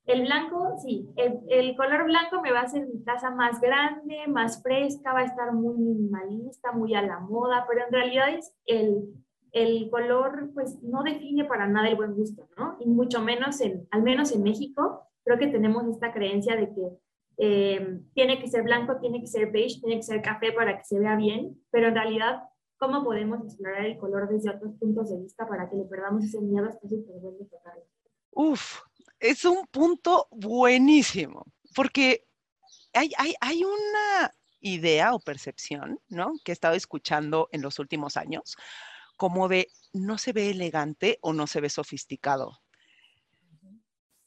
[0.07, 4.29] El blanco, sí, el, el, color blanco me va a hacer mi casa más grande,
[4.29, 8.55] más fresca, va a estar muy minimalista, muy a la moda, pero en realidad es
[8.67, 9.13] el,
[9.55, 12.77] el color pues no define para nada el buen gusto, ¿no?
[12.81, 16.89] Y mucho menos, en, al menos en México, creo que tenemos esta creencia de que
[17.37, 20.85] eh, tiene que ser blanco, tiene que ser beige, tiene que ser café para que
[20.85, 22.43] se vea bien, pero en realidad,
[22.79, 26.41] ¿cómo podemos explorar el color desde otros puntos de vista para que le perdamos ese
[26.41, 26.69] miedo?
[26.69, 27.85] Está súper bueno tocarlo.
[28.33, 28.81] Uf,
[29.21, 32.25] es un punto buenísimo, porque
[32.93, 36.33] hay, hay, hay una idea o percepción, ¿no?
[36.45, 38.57] Que he estado escuchando en los últimos años,
[39.17, 42.61] como de no se ve elegante o no se ve sofisticado.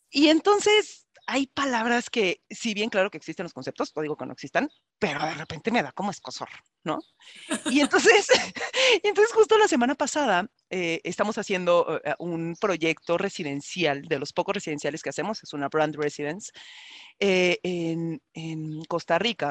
[0.09, 4.25] Y entonces hay palabras que, si bien claro que existen los conceptos, no digo que
[4.25, 6.47] no existan, pero de repente me da como escosor,
[6.85, 6.99] ¿no?
[7.65, 8.27] Y entonces,
[9.03, 14.55] entonces justo la semana pasada eh, estamos haciendo eh, un proyecto residencial, de los pocos
[14.55, 16.51] residenciales que hacemos, es una brand residence,
[17.19, 19.49] eh, en, en, Costa Rica.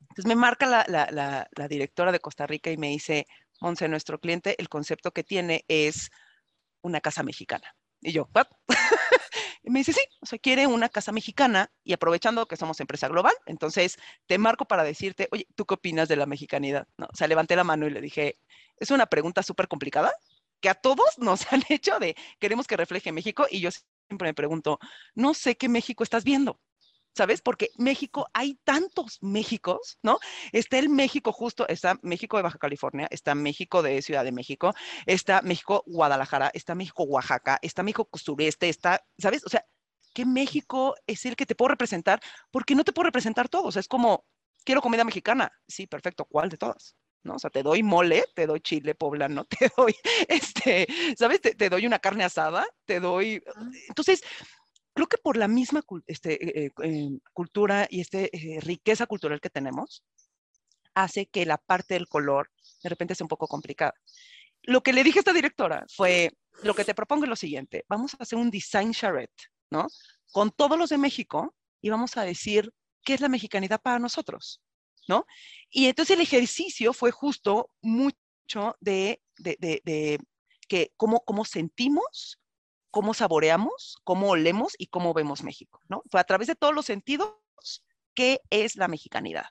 [0.00, 3.26] Entonces me marca la, la, la, directora de Costa Rica y me dice,
[3.60, 6.10] Monse, nuestro cliente, el concepto que tiene es
[6.82, 7.74] una casa mexicana.
[8.00, 8.46] Y yo, ¿what?
[9.66, 13.08] Y me dice, sí, o sea, quiere una casa mexicana y aprovechando que somos empresa
[13.08, 16.86] global, entonces te marco para decirte, oye, ¿tú qué opinas de la mexicanidad?
[16.98, 18.38] No, o sea, levanté la mano y le dije,
[18.76, 20.12] es una pregunta súper complicada
[20.60, 23.70] que a todos nos han hecho de queremos que refleje México y yo
[24.06, 24.78] siempre me pregunto,
[25.14, 26.60] no sé qué México estás viendo.
[27.14, 27.40] ¿Sabes?
[27.40, 30.18] Porque México, hay tantos Méxicos, ¿no?
[30.52, 34.74] Está el México justo, está México de Baja California, está México de Ciudad de México,
[35.06, 39.44] está México Guadalajara, está México Oaxaca, está México Sureste, está, ¿sabes?
[39.46, 39.64] O sea,
[40.12, 42.20] ¿qué México es el que te puedo representar?
[42.50, 44.24] Porque no te puedo representar todos, es como,
[44.64, 46.96] quiero comida mexicana, sí, perfecto, ¿cuál de todas?
[47.24, 47.34] ¿no?
[47.36, 49.94] O sea, te doy mole, te doy chile poblano, te doy,
[50.28, 50.86] este,
[51.18, 51.40] ¿sabes?
[51.40, 53.42] Te, te doy una carne asada, te doy...
[53.88, 54.22] Entonces,
[54.94, 59.50] creo que por la misma este, eh, eh, cultura y esta eh, riqueza cultural que
[59.50, 60.04] tenemos,
[60.94, 62.50] hace que la parte del color
[62.82, 63.94] de repente sea un poco complicada.
[64.62, 66.30] Lo que le dije a esta directora fue,
[66.62, 69.88] lo que te propongo es lo siguiente, vamos a hacer un design charrette, ¿no?
[70.32, 74.62] Con todos los de México y vamos a decir qué es la mexicanidad para nosotros,
[75.08, 75.26] ¿no?
[75.68, 80.18] Y entonces el ejercicio fue justo mucho de, de, de, de
[80.68, 82.38] que cómo, cómo sentimos
[82.94, 86.04] cómo saboreamos, cómo olemos y cómo vemos México, ¿no?
[86.12, 87.34] Fue a través de todos los sentidos,
[88.14, 89.46] ¿qué es la mexicanidad?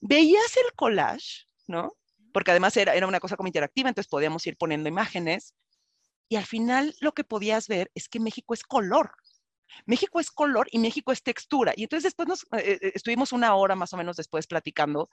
[0.00, 1.92] Veías el collage, ¿no?
[2.32, 5.54] Porque además era, era una cosa como interactiva, entonces podíamos ir poniendo imágenes
[6.28, 9.12] y al final lo que podías ver es que México es color,
[9.86, 11.72] México es color y México es textura.
[11.76, 15.10] Y entonces después nos, eh, eh, estuvimos una hora más o menos después platicando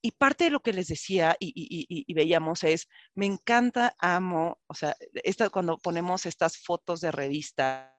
[0.00, 4.74] y parte de lo que les decía y, y, veíamos es, me encanta, amo, o
[4.74, 7.96] sea, esta, cuando ponemos estas fotos de revista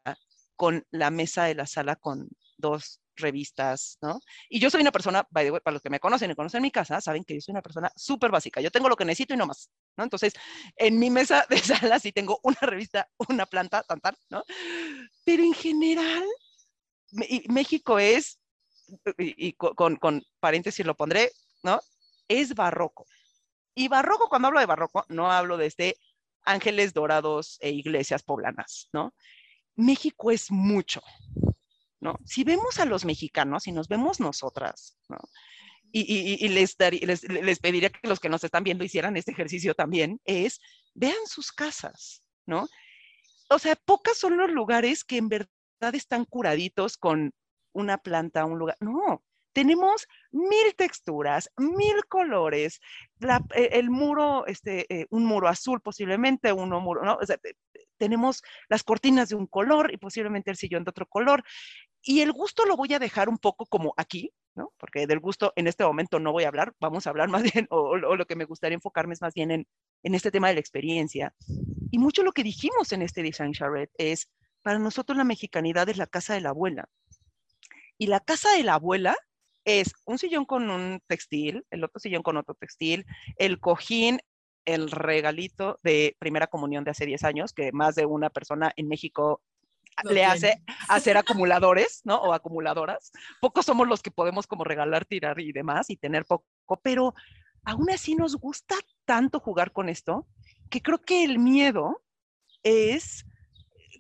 [0.56, 4.20] con la mesa de la sala con dos revistas, ¿no?
[4.50, 7.02] Y yo soy una persona, by para los que me conocen y conocen mi casa,
[7.02, 8.62] saben que yo soy una persona súper básica.
[8.62, 10.04] Yo tengo lo que necesito y no más, ¿no?
[10.04, 10.34] Entonces,
[10.76, 14.44] en mi mesa de sala sí tengo una revista, una planta, tan, tan, ¿no?
[15.26, 16.26] Pero en general,
[17.48, 18.40] México es,
[19.18, 21.32] y, con, con paréntesis lo pondré,
[21.64, 21.80] ¿no?
[22.28, 23.06] Es barroco.
[23.76, 25.98] Y barroco, cuando hablo de barroco, no hablo de este
[26.46, 29.14] ángeles dorados e iglesias poblanas, ¿no?
[29.76, 31.02] México es mucho,
[32.26, 35.18] Si vemos a los mexicanos y nos vemos nosotras, ¿no?
[35.96, 36.76] Y, les,
[37.30, 40.60] les, pediría que los que nos están viendo hicieran este ejercicio también, es
[40.96, 42.68] vean sus casas, ¿no?
[43.50, 47.32] O sea, pocas son los lugares que en verdad están curaditos con
[47.74, 48.78] una planta, un lugar.
[48.80, 52.82] No, tenemos mil texturas, mil colores,
[53.56, 57.20] e, el muro, este, eh, un muro azul posiblemente, uno muro, ¿no?
[57.98, 61.44] Tenemos las cortinas de un color y posiblemente el sillón de otro color.
[62.04, 64.74] Y el gusto lo voy a dejar un poco como aquí, ¿no?
[64.78, 67.66] Porque del gusto en este momento no voy a hablar, vamos a hablar más bien,
[67.70, 69.68] o, lo que me gustaría enfocarme es más bien en,
[70.04, 71.34] en este tema de la experiencia.
[71.92, 74.30] Y mucho lo que dijimos en este Design Charrette es,
[74.62, 76.90] para nosotros la mexicanidad es la casa de la abuela.
[77.98, 79.16] Y la casa de la abuela
[79.66, 83.06] es un sillón con un textil, el otro sillón con otro textil,
[83.38, 84.20] el cojín,
[84.66, 88.88] el regalito de primera comunión de hace 10 años, que más de una persona en
[88.88, 89.42] México
[90.10, 92.18] le hace hacer acumuladores, ¿no?
[92.18, 93.12] O acumuladoras.
[93.42, 96.46] Pocos somos los que podemos como regalar, tirar y demás y tener poco,
[96.82, 97.14] pero
[97.64, 98.76] aún así nos gusta
[99.06, 100.28] tanto jugar con esto
[100.70, 102.02] que creo que el miedo
[102.64, 103.26] es,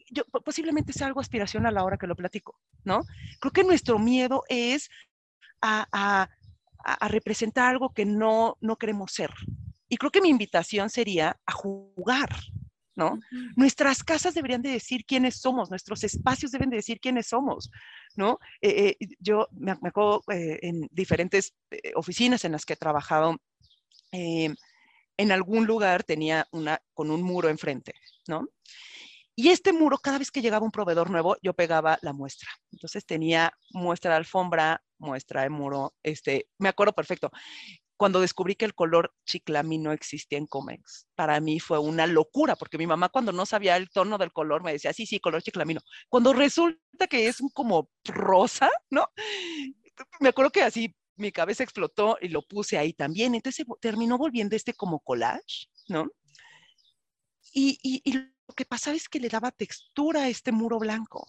[0.09, 3.03] yo, posiblemente sea algo aspiracional ahora que lo platico, ¿no?
[3.39, 4.89] Creo que nuestro miedo es
[5.61, 6.29] a, a,
[6.83, 9.31] a representar algo que no, no queremos ser.
[9.87, 12.29] Y creo que mi invitación sería a jugar,
[12.95, 13.19] ¿no?
[13.55, 17.71] Nuestras casas deberían de decir quiénes somos, nuestros espacios deben de decir quiénes somos,
[18.15, 18.39] ¿no?
[18.61, 21.53] Eh, eh, yo me, acuerdo eh, en diferentes
[21.95, 23.37] oficinas en las que he trabajado,
[24.11, 27.93] en algún lugar tenía una con un muro enfrente,
[28.27, 28.47] ¿no?
[29.35, 32.49] Y este muro, cada vez que llegaba un proveedor nuevo, yo pegaba la muestra.
[32.71, 37.31] Entonces tenía muestra de alfombra, muestra de muro, este, me acuerdo perfecto
[38.03, 41.07] cuando descubrí que el color chiclamino existía en Comex.
[41.15, 44.61] Para mí fue una locura, porque mi mamá cuando no sabía el tono del color
[44.61, 45.79] me decía, sí, sí, color chiclamino.
[46.09, 49.07] Cuando resulta que es como rosa, ¿no?
[50.19, 53.35] Me acuerdo que así mi cabeza explotó y lo puse ahí también.
[53.35, 56.11] Entonces terminó volviendo este como collage, ¿no?
[57.53, 61.25] Y, y, y lo que pasaba es que le daba textura a este muro blanco.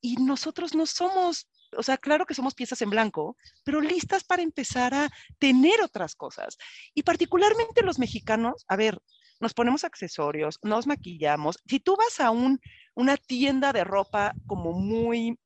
[0.00, 4.42] Y nosotros no somos o sea, claro que somos piezas en blanco, pero listas para
[4.42, 6.56] empezar a tener otras cosas.
[6.94, 9.00] Y particularmente los mexicanos, a ver,
[9.40, 11.58] nos ponemos accesorios, nos maquillamos.
[11.66, 12.60] Si tú vas a un,
[12.94, 15.38] una tienda de ropa como muy,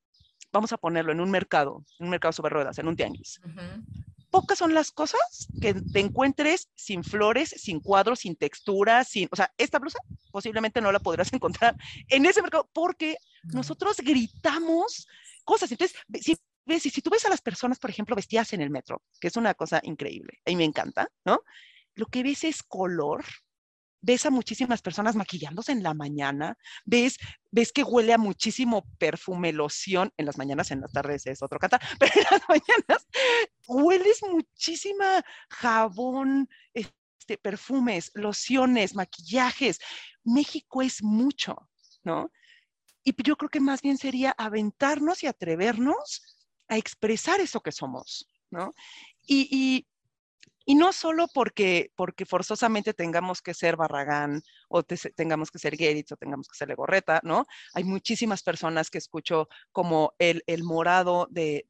[0.53, 3.41] vamos a ponerlo en un mercado, en un mercado sobre ruedas, en un tianguis.
[4.31, 9.37] Pocas son las cosas que te encuentres sin flores, sin cuadros, sin textura, sin, o
[9.37, 10.01] sea, esta blusa
[10.33, 11.77] posiblemente no la podrás encontrar
[12.09, 15.07] en ese mercado porque nosotros gritamos
[15.45, 15.71] cosas.
[15.71, 16.37] Entonces, si,
[16.81, 19.37] si, si tú ves a las personas, por ejemplo, vestidas en el metro, que es
[19.37, 21.41] una cosa increíble, mí me encanta, ¿no?
[21.95, 23.25] Lo que ves es color,
[24.01, 27.17] ves a muchísimas personas maquillándose en la mañana, ves,
[27.51, 31.59] ves que huele a muchísimo perfume, loción, en las mañanas, en las tardes es otro
[31.59, 33.07] cantar, pero en las mañanas
[33.67, 39.79] hueles muchísima jabón, este, perfumes, lociones, maquillajes.
[40.25, 41.57] México es mucho,
[42.03, 42.31] ¿no?
[43.05, 46.23] Y yo creo que más bien sería aventarnos y atrevernos
[46.69, 48.73] a expresar eso que somos, ¿no?
[49.27, 49.87] Y,
[50.67, 56.17] no solo porque, porque forzosamente tengamos que ser Barragán o tengamos que ser Geritz o
[56.17, 57.45] tengamos que ser Legorreta, ¿no?
[57.75, 61.67] Hay muchísimas personas que escucho como el, morado de,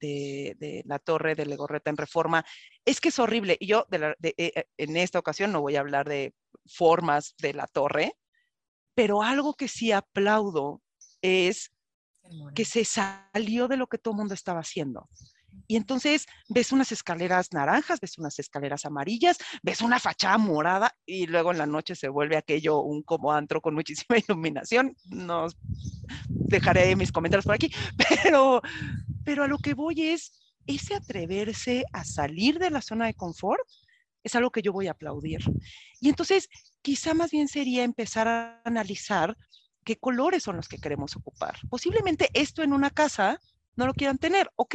[0.86, 2.44] la torre de Legorreta en reforma.
[2.84, 3.56] Es que es horrible.
[3.58, 6.32] Y yo eh, eh, en esta ocasión no voy a hablar de
[6.64, 8.12] formas de la torre,
[8.94, 10.83] pero algo que sí aplaudo
[11.24, 11.72] es
[12.54, 15.08] que se salió de lo que todo el mundo estaba haciendo.
[15.66, 21.26] Y entonces ves unas escaleras naranjas, ves unas escaleras amarillas, ves una fachada morada y
[21.26, 24.94] luego en la noche se vuelve aquello un como antro con muchísima iluminación.
[25.06, 25.46] No
[26.28, 27.70] dejaré mis comentarios por aquí,
[28.22, 28.60] pero,
[29.24, 30.32] pero a lo que voy es
[30.66, 33.62] ese atreverse a salir de la zona de confort
[34.22, 35.40] es algo que yo voy a aplaudir.
[36.00, 36.48] Y entonces
[36.82, 39.36] quizá más bien sería empezar a analizar
[39.84, 41.56] qué colores son los que queremos ocupar.
[41.68, 43.40] Posiblemente esto en una casa
[43.76, 44.74] no lo quieran tener, ok,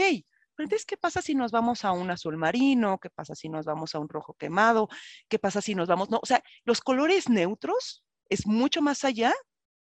[0.60, 2.99] pero entonces, ¿qué pasa si nos vamos a un azul marino?
[2.99, 4.89] ¿Qué pasa si nos vamos a un rojo quemado?
[5.30, 6.20] ¿Qué pasa si nos vamos, no?
[6.22, 9.34] O sea, los colores neutros es mucho más allá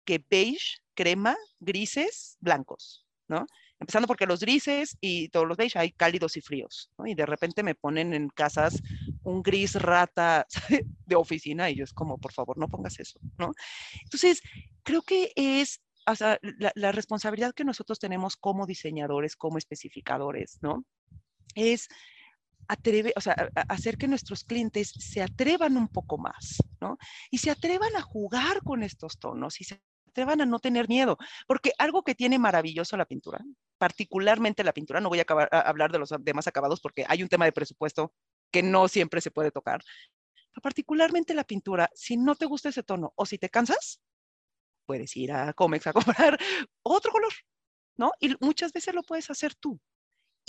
[0.03, 3.45] que beige, crema, grises, blancos, ¿no?
[3.80, 7.05] Empezando porque los grises y todos los beige hay cálidos y fríos, ¿no?
[7.05, 8.82] Y de repente me ponen en casas
[9.23, 10.47] un gris rata
[11.05, 13.51] de oficina y yo es como, por favor, no pongas eso, ¿no?
[14.03, 14.41] Entonces,
[14.84, 15.82] creo que es
[16.75, 20.86] la, responsabilidad que nosotros tenemos como diseñadores, como especificadores, ¿no?
[21.53, 21.88] Es
[22.67, 26.97] hacer que nuestros clientes se atrevan un poco más, ¿no?
[27.30, 29.82] Y se atrevan a jugar con estos tonos y se
[30.18, 33.39] atrevan a no tener miedo, porque algo que tiene maravilloso la pintura,
[33.78, 37.30] particularmente la pintura, no voy a, a hablar de los demás acabados porque hay un
[37.30, 38.13] tema de presupuesto
[38.51, 39.82] que no siempre se puede tocar,
[40.51, 44.01] pero particularmente la pintura, si no te gusta ese tono o si te cansas,
[44.88, 45.93] puedes ir a Comex a
[46.34, 46.39] comprar
[46.82, 47.34] otro color,
[47.97, 48.11] ¿no?
[48.20, 49.80] Y muchas veces lo puedes hacer tú.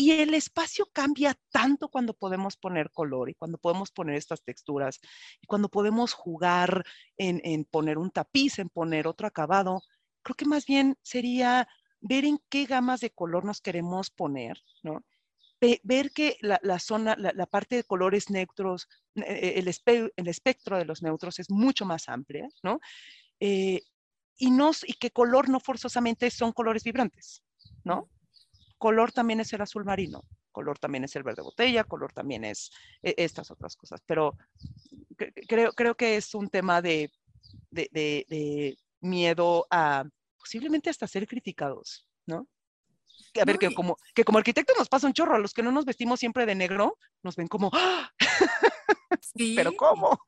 [0.00, 5.00] Y el espacio cambia tanto cuando podemos poner color y cuando podemos poner estas texturas
[5.42, 6.84] y cuando podemos jugar
[7.16, 9.82] en, en poner un tapiz, en poner otro acabado.
[10.22, 11.66] Creo que más bien sería
[12.00, 15.02] ver en qué gamas de color nos queremos poner, ¿no?
[15.82, 20.28] ver que la, la zona, la, la, parte de colores neutros, eh, el, espe el,
[20.28, 22.78] espectro de los neutros es mucho más amplia, ¿no?
[23.40, 23.82] Eh,
[24.36, 27.42] y, no, y que color no forzosamente son colores vibrantes,
[27.82, 28.08] ¿no?
[28.78, 32.70] Color también es el azul marino, color también es el verde botella, color también es
[33.02, 34.36] e, estas otras cosas, pero
[35.48, 37.10] creo, creo que es un tema de,
[37.70, 40.04] de, de, miedo a
[40.38, 42.48] posiblemente hasta ser criticados, ¿no?
[43.40, 45.70] A ver, que, como, que como arquitectos nos pasa un chorro, a los que no
[45.70, 48.10] nos vestimos siempre de negro, nos ven como, ¡Ah!
[49.20, 49.54] Sí.
[49.56, 50.18] pero ¿cómo?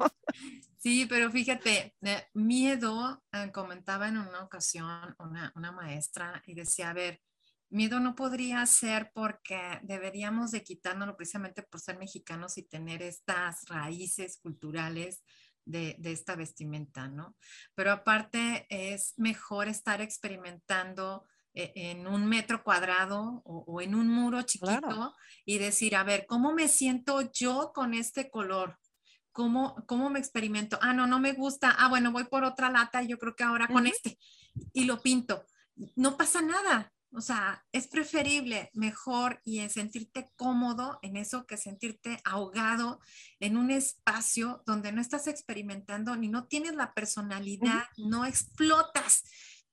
[0.78, 1.94] Sí, pero fíjate,
[2.34, 7.20] miedo, eh, comentaba en una ocasión una, una, maestra y decía, a ver,
[7.70, 13.64] miedo no podría ser porque deberíamos de quitárnoslo precisamente por ser mexicanos y tener estas
[13.68, 15.22] raíces culturales
[15.64, 17.36] de, esta vestimenta, ¿no?
[17.74, 24.42] Pero aparte es mejor estar experimentando eh, en un metro cuadrado o, en un muro
[24.42, 25.14] chiquito
[25.44, 28.78] y decir, a ver, ¿cómo me siento yo con este color?
[29.32, 30.76] ¿Cómo, ¿Cómo me experimento?
[30.82, 31.70] Ah, no, no me gusta.
[31.78, 34.18] Ah, bueno, voy por otra lata y yo creo que ahora con este
[34.72, 35.44] y lo pinto.
[35.94, 41.56] No pasa nada, o sea, es preferible, mejor y en sentirte cómodo en eso que
[41.56, 43.00] sentirte ahogado
[43.40, 49.24] en un espacio donde no estás experimentando ni no tienes la personalidad, no explotas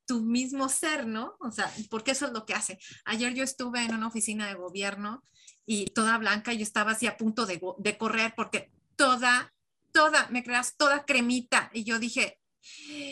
[0.05, 1.35] tu mismo ser, ¿no?
[1.39, 2.79] O sea, porque eso es lo que hace.
[3.05, 5.23] Ayer yo estuve en una oficina de gobierno
[5.65, 9.53] y toda blanca, yo estaba así a punto de, de correr porque toda,
[9.91, 11.69] toda, me creas, toda cremita.
[11.73, 12.39] Y yo dije,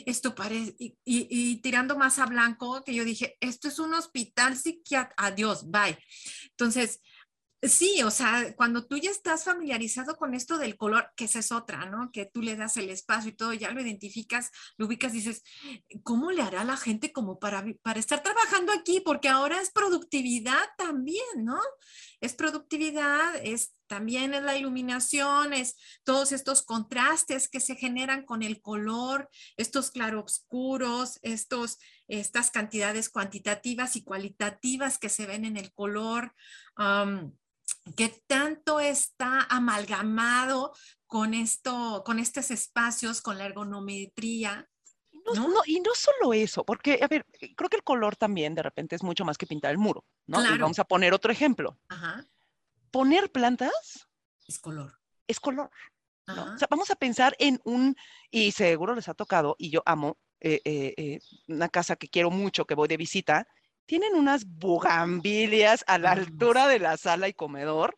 [0.05, 5.15] esto parece, y, tirando más a blanco, que yo dije, esto es un hospital psiquiátrico,
[5.17, 5.97] adiós, bye.
[6.51, 6.99] Entonces,
[7.67, 11.51] Sí, o sea, cuando tú ya estás familiarizado con esto del color, que esa es
[11.51, 12.11] otra, ¿no?
[12.11, 15.41] Que tú le das el espacio y todo, ya lo identificas, lo ubicas, dices,
[16.03, 19.01] ¿cómo le hará la gente como para, para estar trabajando aquí?
[19.03, 21.59] Porque ahora es productividad también, ¿no?
[22.21, 28.43] Es productividad, es también es la iluminación, es todos estos contrastes que se generan con
[28.43, 35.73] el color, estos claroscuros, estos, estas cantidades cuantitativas y cualitativas que se ven en el
[35.73, 36.33] color
[37.95, 40.73] que tanto está amalgamado
[41.07, 44.67] con esto, con estos espacios, con la ergonometría.
[45.33, 47.25] No, y no solo eso, porque, a ver,
[47.55, 50.37] creo que el color también de repente es mucho más que pintar el muro, ¿no?
[50.59, 51.79] vamos a poner otro ejemplo.
[52.95, 54.07] Poner plantas.
[54.47, 54.97] Es color.
[55.27, 55.69] Es color.
[56.29, 57.97] O sea, vamos a pensar en un,
[58.31, 61.19] y seguro les ha tocado, y yo amo eh, eh, eh,
[61.49, 63.49] una casa que quiero mucho, que voy de visita,
[63.85, 67.97] tienen unas bugambilias a la altura de la sala y comedor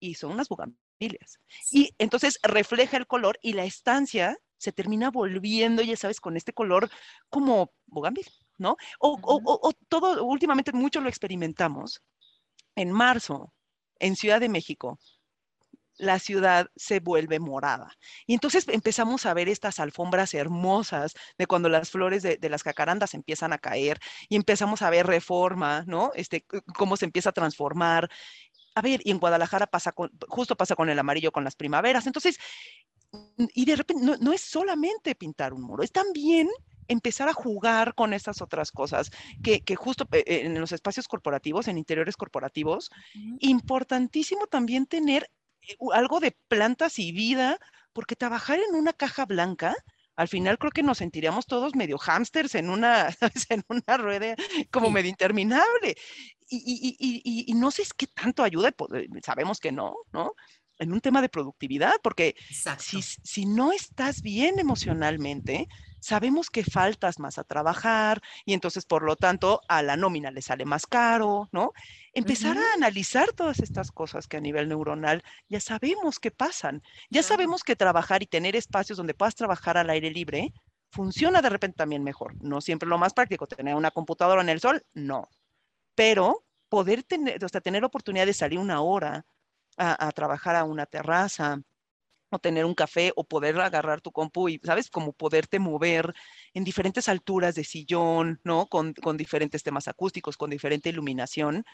[0.00, 1.38] y son unas bugambilias.
[1.70, 6.52] Y entonces refleja el color y la estancia se termina volviendo, ya sabes, con este
[6.52, 6.90] color
[7.30, 8.26] como bugambil,
[8.58, 8.76] ¿no?
[8.98, 12.02] O, o, todo, últimamente mucho lo experimentamos.
[12.74, 13.52] En marzo,
[13.98, 14.98] en Ciudad de México,
[15.98, 17.92] la ciudad se vuelve morada.
[18.26, 23.14] Y entonces empezamos a ver estas alfombras hermosas de cuando las flores de, las jacarandas
[23.14, 26.12] empiezan a caer y empezamos a ver reforma, ¿no?
[26.14, 26.44] Este,
[26.76, 28.10] cómo se empieza a transformar.
[28.74, 32.06] A ver, y en Guadalajara pasa con, justo pasa con el amarillo con las primaveras.
[32.06, 32.38] Entonces,
[33.54, 36.48] y de repente no, es solamente pintar un muro, es también
[36.88, 39.10] empezar a jugar con estas otras cosas,
[39.42, 42.90] que, justo eh, en los espacios corporativos, en interiores corporativos,
[43.40, 45.30] importantísimo también tener
[45.62, 47.58] eh, algo de plantas y vida,
[47.92, 49.74] porque trabajar en una caja blanca,
[50.16, 53.08] al final creo que nos sentiríamos todos medio hámsters en una,
[53.50, 54.34] en una rueda
[54.70, 55.96] como medio interminable.
[56.48, 60.34] Y, no sé qué tanto ayuda, eh, sabemos que no, ¿no?
[60.78, 62.36] En un tema de productividad, porque
[62.78, 65.68] si, si, no estás bien emocionalmente,
[66.06, 70.40] sabemos que faltas más a trabajar y entonces, por lo tanto, a la nómina le
[70.40, 71.72] sale más caro, ¿no?
[72.12, 76.80] Empezar a analizar todas estas cosas que a nivel neuronal ya sabemos que pasan.
[77.10, 80.52] Ya sabemos que trabajar y tener espacios donde puedas trabajar al aire libre
[80.90, 82.40] funciona de repente también mejor.
[82.40, 85.28] No siempre lo más práctico, tener una computadora en el sol, no.
[85.96, 89.26] Pero poder tener, sea, tener oportunidad de salir una hora
[89.76, 91.60] a, a trabajar a una terraza,
[92.38, 94.90] tener un café o poder agarrar tu compu y, ¿sabes?
[94.90, 96.14] Como poderte mover
[96.54, 98.66] en diferentes alturas de sillón, ¿no?
[98.66, 101.64] Con, con diferentes temas acústicos, con diferente iluminación,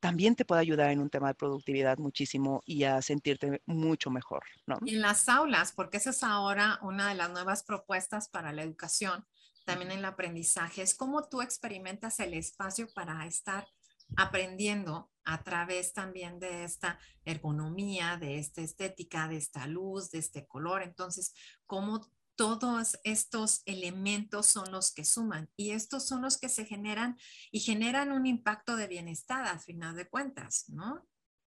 [0.00, 4.44] también te puede ayudar en un tema de productividad muchísimo y a sentirte mucho mejor,
[4.66, 4.78] ¿no?
[4.84, 8.62] Y en las aulas, porque esa es ahora una de las nuevas propuestas para la
[8.62, 9.26] educación,
[9.64, 13.66] también en el aprendizaje, es cómo tú experimentas el espacio para estar
[14.16, 20.46] aprendiendo a través también de esta ergonomía, de esta estética, de esta luz, de este
[20.46, 20.82] color.
[20.82, 21.34] Entonces,
[21.66, 27.16] cómo todos estos elementos son los que suman y estos son los que se generan
[27.50, 31.06] y generan un impacto de bienestar al final de cuentas, ¿no?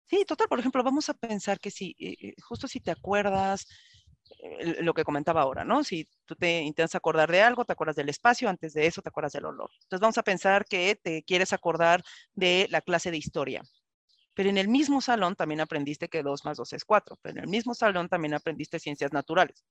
[0.05, 0.49] Sí, total.
[0.49, 3.67] Por ejemplo, vamos a pensar que si, eh, eh, justo si te acuerdas,
[4.81, 5.85] lo que comentaba ahora, ¿no?
[5.85, 9.09] Si tú te intentas acordar de algo, te acuerdas del espacio, antes de eso te
[9.09, 9.71] acuerdas del olor.
[9.83, 12.03] Entonces vamos a pensar que te quieres acordar
[12.35, 13.63] de la clase de historia.
[14.35, 17.45] Pero en el mismo salón también aprendiste que 2 más 2 es 4, pero en
[17.45, 19.65] el mismo salón también aprendiste ciencias naturales.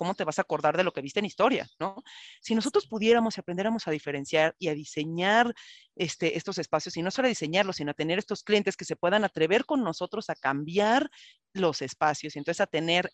[0.00, 1.68] ¿cómo te vas a acordar de lo que viste en historia?
[1.78, 2.02] ¿no?
[2.40, 5.54] Si nosotros pudiéramos y aprendiéramos a diferenciar y a diseñar
[5.94, 8.96] este, estos espacios, y no solo a diseñarlos, sino a tener estos clientes que se
[8.96, 11.10] puedan atrever con nosotros a cambiar
[11.52, 13.12] los espacios y entonces a tener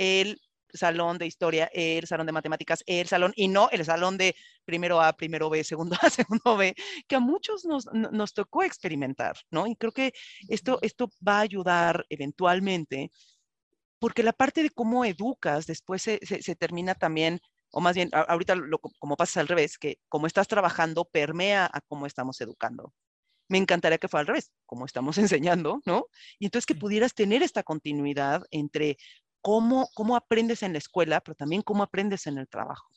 [0.00, 0.40] el
[0.72, 4.34] salón de historia, el salón de matemáticas, el salón, y no el salón de
[4.64, 6.74] primero A, primero B, segundo A, segundo B,
[7.06, 9.66] que a muchos nos, nos tocó experimentar, ¿no?
[9.66, 10.14] Y creo que
[10.48, 13.10] esto, esto va a ayudar eventualmente
[13.98, 16.18] porque la parte de cómo educas después se,
[16.56, 17.38] termina también,
[17.70, 18.54] o más bien, ahorita
[18.98, 22.94] como pasa al revés, que como estás trabajando permea a cómo estamos educando.
[23.48, 26.06] Me encantaría que fuera al revés, como estamos enseñando, ¿no?
[26.38, 28.96] Y entonces que pudieras tener esta continuidad entre
[29.42, 32.88] cómo, cómo aprendes en la escuela, pero también cómo aprendes en el trabajo.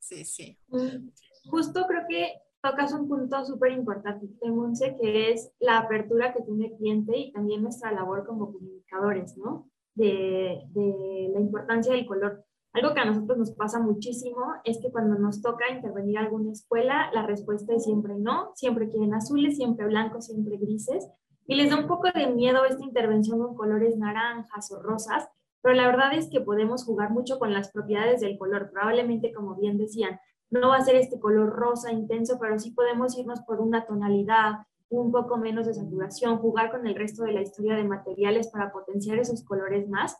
[0.00, 0.58] Sí, sí.
[0.68, 1.10] Mm,
[1.48, 2.32] justo creo que
[2.62, 7.32] tocas un punto súper importante, Monse, que es la apertura que tiene el cliente y
[7.32, 9.70] también nuestra labor como comunicadores, ¿no?
[9.94, 12.44] De, de, la importancia del color.
[12.72, 16.52] Algo que a nosotros nos pasa muchísimo es que cuando nos toca intervenir a alguna
[16.52, 21.08] escuela, la respuesta es siempre no, siempre quieren azules, siempre blancos, siempre grises,
[21.46, 25.28] y les da un poco de miedo esta intervención con colores naranjas o rosas,
[25.62, 28.70] pero la verdad es que podemos jugar mucho con las propiedades del color.
[28.70, 30.20] Probablemente, como bien decían,
[30.50, 34.66] no va a ser este color rosa intenso, pero sí podemos irnos por una tonalidad,
[34.88, 38.70] un poco menos de saturación, jugar con el resto de la historia de materiales para
[38.70, 40.16] potenciar esos colores más.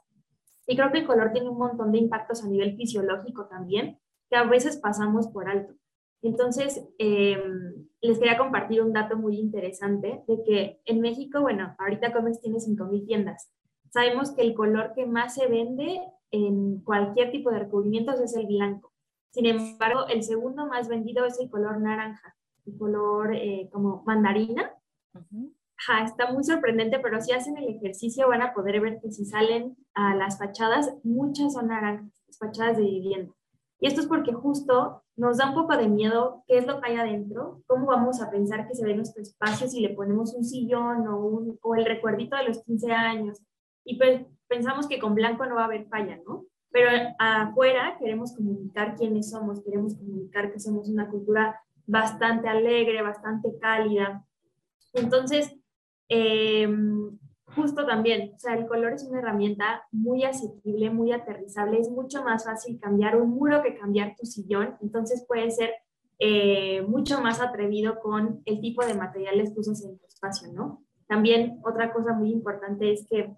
[0.67, 4.37] Y creo que el color tiene un montón de impactos a nivel fisiológico también, que
[4.37, 5.75] a veces pasamos por alto.
[6.27, 12.13] Entonces, em, les quería compartir un dato muy interesante de que en México, bueno, ahorita
[12.13, 13.51] Comex tiene 5.000 tiendas.
[13.91, 16.01] Sabemos que el color que más se vende
[16.33, 18.93] en cualquier tipo de recubrimientos es el blanco.
[19.31, 22.35] Sin embargo, el segundo más vendido es el color naranja,
[22.67, 24.73] el color eh, como mandarina.
[26.05, 29.77] está muy sorprendente, pero si hacen el ejercicio van a poder ver que si salen
[29.95, 33.33] a las fachadas, muchas son naranjas, las fachadas de vivienda.
[33.79, 36.91] Y esto es porque justo nos da un poco de miedo qué es lo que
[36.91, 40.45] hay adentro, cómo vamos a pensar que se ve nuestro espacio si le ponemos un
[40.45, 43.43] sillón o, un, o el recuerdito de los 15 años.
[43.85, 46.47] Y pues pensamos que con blanco no va a haber falla, ¿no?
[46.77, 53.59] pero afuera queremos comunicar quiénes somos, queremos comunicar que somos una cultura bastante alegre, bastante
[53.59, 54.23] cálida.
[54.93, 55.57] Entonces,
[56.11, 57.19] em,
[57.55, 62.23] justo también, o sea, el color es una herramienta muy asequible, muy aterrizable, es mucho
[62.23, 65.71] más fácil cambiar un muro que cambiar tu sillón, entonces puede ser
[66.19, 70.83] eh, mucho más atrevido con el tipo de materiales que usas en tu espacio, ¿no?
[71.07, 73.37] También otra cosa muy importante es que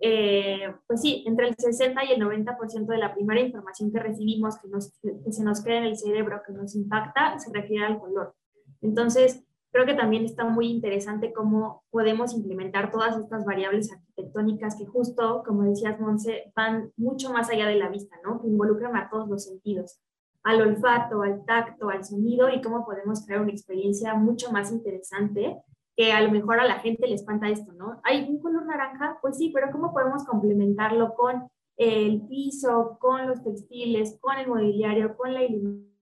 [0.00, 4.58] eh, pues sí, entre el 60 y el 90% de la primera información que recibimos,
[4.58, 7.98] que, nos, que se nos queda en el cerebro, que nos impacta, se refiere al
[7.98, 8.34] color.
[8.82, 9.45] Entonces,
[9.76, 15.42] creo que también está muy interesante cómo podemos implementar todas estas variables arquitectónicas que justo,
[15.44, 18.40] como decías, Monse, van mucho más allá de la vista, ¿no?
[18.40, 20.00] Que involucran a todos los sentidos,
[20.44, 25.58] al olfato, al tacto, al sonido y cómo podemos crear una experiencia mucho más interesante
[25.94, 28.00] que a lo mejor a la gente le espanta esto, ¿no?
[28.02, 33.44] Hay un color naranja, pues sí, pero ¿cómo podemos complementarlo con el piso, con los
[33.44, 35.95] textiles, con el mobiliario, con la iluminación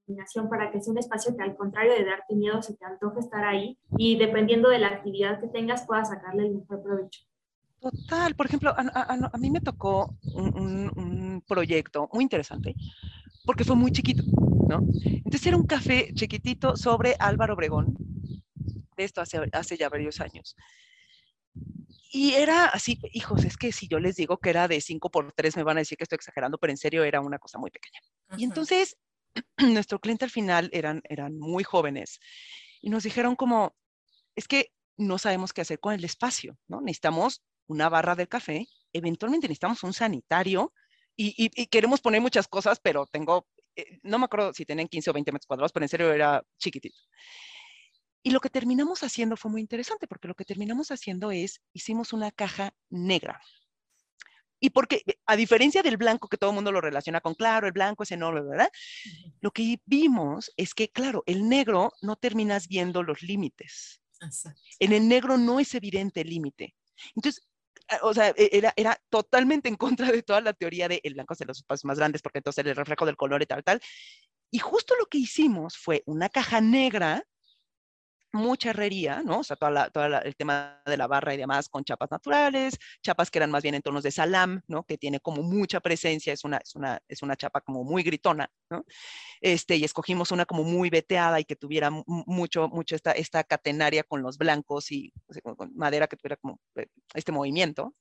[0.48, 3.44] para que sea un espacio que al contrario de darte miedo se te antoje estar
[3.44, 7.22] ahí y dependiendo de la actividad que tengas puedas sacarle el mejor provecho?
[7.80, 12.74] Total, por ejemplo, a, mí me tocó un, un, proyecto muy interesante
[13.44, 14.22] porque fue muy chiquito,
[14.68, 14.80] ¿no?
[15.04, 17.94] Entonces era un café chiquitito sobre Álvaro Obregón,
[18.96, 20.56] de esto hace, hace ya varios años.
[22.10, 25.32] Y era así, hijos, es que si yo les digo que era de 5 por
[25.32, 27.70] 3 me van a decir que estoy exagerando, pero en serio era una cosa muy
[27.70, 28.00] pequeña.
[28.38, 28.96] Y entonces
[29.58, 32.20] nuestro cliente al final eran, eran muy jóvenes
[32.80, 33.74] y nos dijeron como,
[34.36, 36.80] es que no sabemos qué hacer con el espacio, ¿no?
[36.80, 40.72] Necesitamos una barra de café, eventualmente necesitamos un sanitario
[41.16, 45.12] y, queremos poner muchas cosas, pero tengo, eh, no me acuerdo si tenían 15 o
[45.12, 46.98] 20 metros cuadrados, pero en serio era chiquitito.
[48.22, 52.12] Y lo que terminamos haciendo fue muy interesante, porque lo que terminamos haciendo es, hicimos
[52.12, 53.40] una caja negra.
[54.60, 57.66] Y porque, eh, a diferencia del blanco que todo el mundo lo relaciona con, claro,
[57.66, 58.70] el blanco es enorme, ¿verdad?
[59.40, 64.00] Lo que vimos es que, claro, el negro no terminas viendo los límites.
[64.78, 66.74] En el negro no es evidente el límite.
[67.14, 67.46] Entonces,
[67.88, 71.14] ah, o sea, e, era, era totalmente en contra de toda la teoría de el
[71.14, 73.62] blanco es de los espacios más grandes porque entonces el reflejo del color y tal,
[73.62, 73.80] tal.
[74.50, 77.24] Y justo lo que hicimos fue una caja negra
[78.34, 79.38] mucha herrería, ¿no?
[79.40, 83.38] O sea, todo el tema de la barra y demás con chapas naturales, chapas que
[83.38, 84.84] eran más bien en tonos de salam, ¿no?
[84.84, 88.50] Que tiene como mucha presencia, es una, es una, es una chapa como muy gritona,
[88.70, 88.84] ¿no?
[89.40, 94.02] Este, y escogimos una como muy veteada y que tuviera mucho, mucho esta, esta catenaria
[94.02, 95.12] con los blancos y
[95.42, 97.94] con madera que tuviera como eh, este movimiento.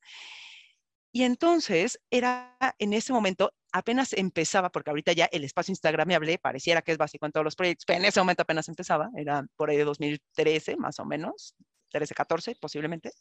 [1.15, 6.81] Y entonces era en ese momento, apenas empezaba, porque ahorita ya el espacio instagramable pareciera
[6.81, 9.69] que es básico en todos los proyectos, pero en ese momento apenas empezaba, era por
[9.69, 11.55] ahí de 2013 más o menos,
[11.91, 13.11] 13, 14 posiblemente.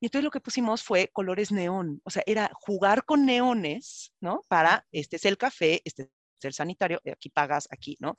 [0.00, 4.42] Y entonces lo que pusimos fue colores neón, o sea, era jugar con neones, ¿no?
[4.48, 8.16] Para, este es el café, este es el sanitario, aquí pagas, aquí, ¿no?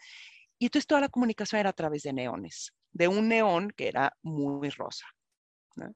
[0.60, 4.16] Y entonces toda la comunicación era a través de neones, de un neón que era
[4.22, 5.06] muy rosa.
[5.76, 5.96] ¿no?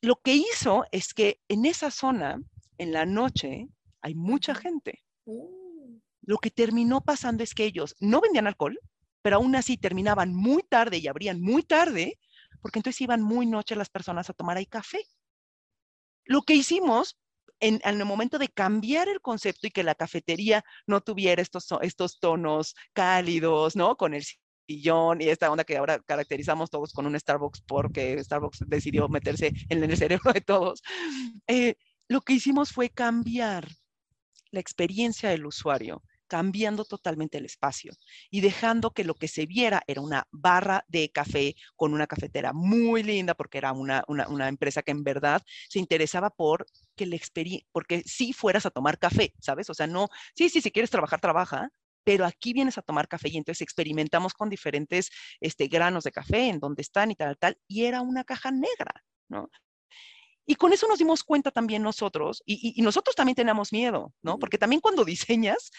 [0.00, 2.40] Lo que hizo es que en esa zona,
[2.78, 3.68] en la noche,
[4.00, 5.02] hay mucha gente.
[5.24, 8.78] Uh, Lo que terminó pasando es que ellos no vendían alcohol,
[9.22, 12.18] pero aún así terminaban muy tarde y abrían muy tarde,
[12.62, 15.04] porque entonces iban muy noche las personas a tomar ahí café.
[16.24, 17.18] Lo que hicimos
[17.60, 21.66] en, en el momento de cambiar el concepto y que la cafetería no tuviera estos,
[21.82, 23.96] estos tonos cálidos, ¿no?
[23.96, 24.24] Con el
[24.68, 29.52] sillón y esta onda que ahora caracterizamos todos con un Starbucks porque Starbucks decidió meterse
[29.68, 30.82] en el cerebro de todos.
[31.46, 31.74] Eh,
[32.08, 33.68] lo que hicimos fue cambiar
[34.50, 37.92] la experiencia del usuario, cambiando totalmente el espacio
[38.30, 42.52] y dejando que lo que se viera era una barra de café con una cafetera
[42.52, 46.66] muy linda, porque era una, una, empresa que en verdad se interesaba por
[46.96, 49.68] que la experiencia, porque si fueras a tomar café, ¿sabes?
[49.70, 51.70] O sea, no, sí, sí, si quieres trabajar, trabaja,
[52.08, 56.48] pero aquí vienes a tomar café y entonces experimentamos con diferentes este, granos de café,
[56.48, 59.50] en dónde están y tal, tal, y era una caja negra, ¿no?
[60.46, 64.14] Y con eso nos dimos cuenta también nosotros, y, y- y nosotros también tenemos miedo,
[64.22, 64.38] ¿no?
[64.38, 65.70] Porque también cuando diseñas,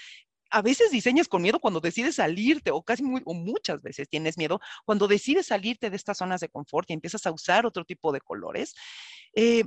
[0.52, 4.38] a veces diseñas con miedo cuando decides salirte, o casi muy, o muchas veces tienes
[4.38, 8.12] miedo cuando decides salirte de estas zonas de confort y empiezas a usar otro tipo
[8.12, 8.76] de colores.
[9.34, 9.64] Eh,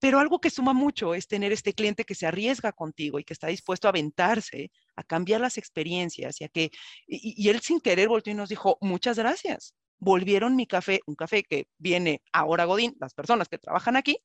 [0.00, 3.34] pero algo que suma mucho es tener este cliente que se arriesga contigo y que
[3.34, 6.70] está dispuesto a aventarse, a cambiar las experiencias y a que,
[7.06, 9.74] y, él sin querer volteó y nos dijo, muchas gracias.
[9.98, 14.16] Volvieron mi café, un café que viene ahora Godín, las personas que trabajan aquí,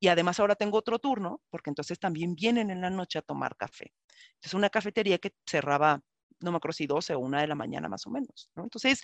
[0.00, 3.54] y además ahora tengo otro turno, porque entonces también vienen en la noche a tomar
[3.56, 3.92] café.
[4.40, 6.00] Es una cafetería que cerraba,
[6.40, 8.62] no me acuerdo si 12 o 1 de la mañana más o menos, ¿no?
[8.62, 9.02] Entonces,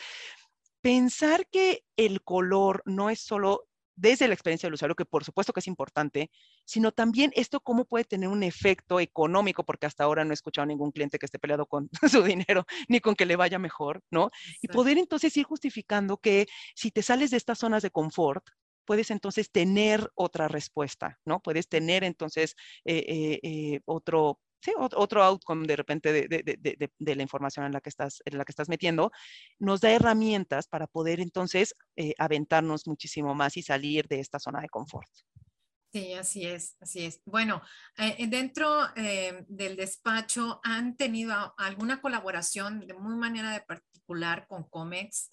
[0.81, 5.53] pensar que el color no es solo desde la experiencia del usuario, que por supuesto
[5.53, 6.31] que es importante,
[6.65, 10.65] sino también esto cómo puede tener un efecto económico, porque hasta ahora no he escuchado
[10.65, 14.03] a ningún cliente que esté peleado con su dinero, ni con que le vaya mejor,
[14.11, 14.31] ¿no?
[14.61, 18.45] Y poder entonces ir justificando que si te sales de estas zonas de confort,
[18.85, 21.41] puedes entonces tener otra respuesta, ¿no?
[21.41, 26.43] Puedes tener entonces eh, eh, eh, otro, sí, ot- otro outcome de repente de, de-
[26.43, 29.11] de- de- la información en la que estás, en la que estás metiendo,
[29.59, 34.61] nos da herramientas para poder entonces eh, aventarnos muchísimo más y salir de esta zona
[34.61, 35.09] de confort.
[35.93, 37.21] Sí, así es, así es.
[37.25, 37.63] Bueno,
[37.99, 43.61] eh, eh, dentro eh, del despacho, ¿han tenido a- alguna colaboración de muy manera de
[43.61, 45.29] particular con Comex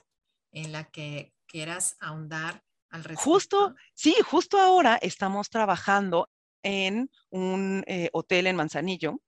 [0.52, 3.24] en la que quieras ahondar al respecto?
[3.32, 6.30] Justo, sí, justo ahora estamos trabajando
[6.64, 9.22] en un eh, hotel en Manzanillo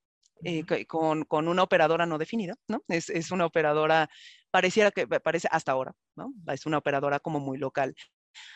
[0.44, 2.84] eh, con, con una operadora no definida, ¿no?
[2.90, 4.10] Es, es una operadora,
[4.52, 6.34] pareciera que parece hasta ahora, ¿no?
[6.48, 7.96] Es una operadora como muy local.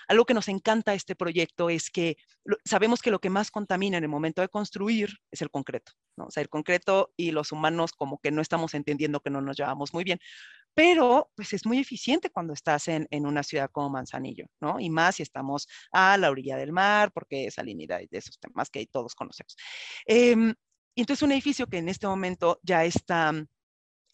[0.07, 2.17] Algo que nos encanta este proyecto es que
[2.65, 6.25] sabemos que lo que más contamina en el momento de construir es el concreto, ¿no?
[6.25, 9.57] O sea, el concreto y los humanos como que no estamos entendiendo que no nos
[9.57, 10.19] llevamos muy bien,
[10.77, 14.79] pero pues es muy eficiente cuando estás en, una ciudad como Manzanillo, ¿no?
[14.79, 18.69] Y más si estamos a la orilla del mar, porque salinidad y de esos temas
[18.69, 19.55] que todos conocemos.
[20.05, 20.53] Em,
[20.95, 23.33] entonces un edificio que en este momento ya está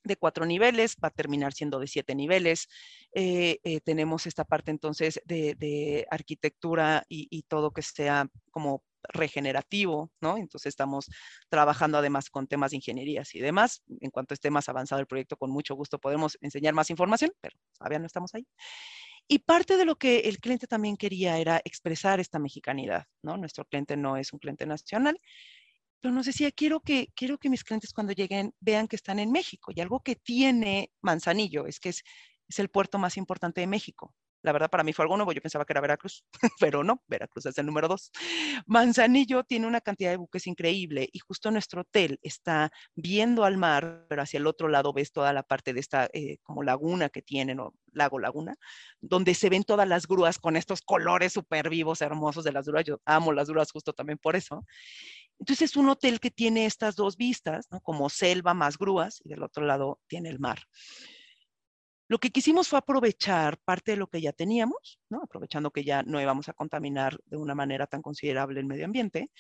[0.06, 2.70] de cuatro niveles, va a terminar siendo de siete niveles.
[3.14, 10.38] Eh, eh, tenemos esta parte entonces de, arquitectura y, todo que sea como regenerativo, ¿no?
[10.38, 11.10] Entonces estamos
[11.50, 13.84] trabajando además con temas de ingenierías y demás.
[14.02, 17.58] En cuanto esté más avanzado el proyecto, con mucho gusto podemos enseñar más información, pero
[17.78, 18.46] todavía no estamos ahí.
[19.28, 23.38] Y parte de lo que el cliente también quería era expresar esta mexicanidad, ¿no?
[23.38, 25.18] Nuestro cliente no es un cliente nacional,
[26.02, 29.32] pero nos decía, quiero que, quiero que mis clientes cuando lleguen vean que están en
[29.32, 29.72] México.
[29.74, 32.04] Y algo que tiene Manzanillo es que es,
[32.50, 34.14] es el puerto más importante de México.
[34.44, 35.32] La verdad, para mí fue algo nuevo.
[35.32, 36.24] Yo pensaba que era Veracruz,
[36.60, 38.12] pero no, Veracruz es el número dos.
[38.66, 44.06] Manzanillo tiene una cantidad de buques increíble y justo nuestro hotel está viendo al mar,
[44.10, 47.22] pero hacia el otro lado ves toda la parte de esta eh, como laguna que
[47.22, 48.56] tienen, o lago laguna,
[49.00, 52.84] donde se ven todas las grúas con estos colores súper vivos, hermosos de las grúas.
[52.84, 54.66] Yo amo las grúas justo también por eso.
[55.40, 59.44] Entonces es un hotel que tiene estas dos vistas, como selva más grúas y del
[59.44, 60.60] otro lado tiene el mar.
[62.14, 66.22] Lo que quisimos fue aprovechar parte de lo que ya teníamos, aprovechando que ya no
[66.22, 69.32] íbamos a contaminar de una manera tan considerable el medio ambiente.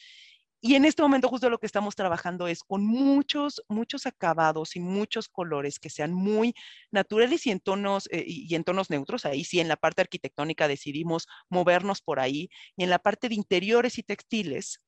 [0.59, 4.79] Y en este momento justo lo que estamos trabajando es con muchos, muchos acabados y
[4.79, 6.55] muchos colores que sean muy
[6.89, 9.27] naturales y en tonos, eh, y en tonos neutros.
[9.27, 12.49] Ahí sí, en la parte arquitectónica decidimos movernos por ahí.
[12.75, 14.79] Y en la parte de interiores y textiles,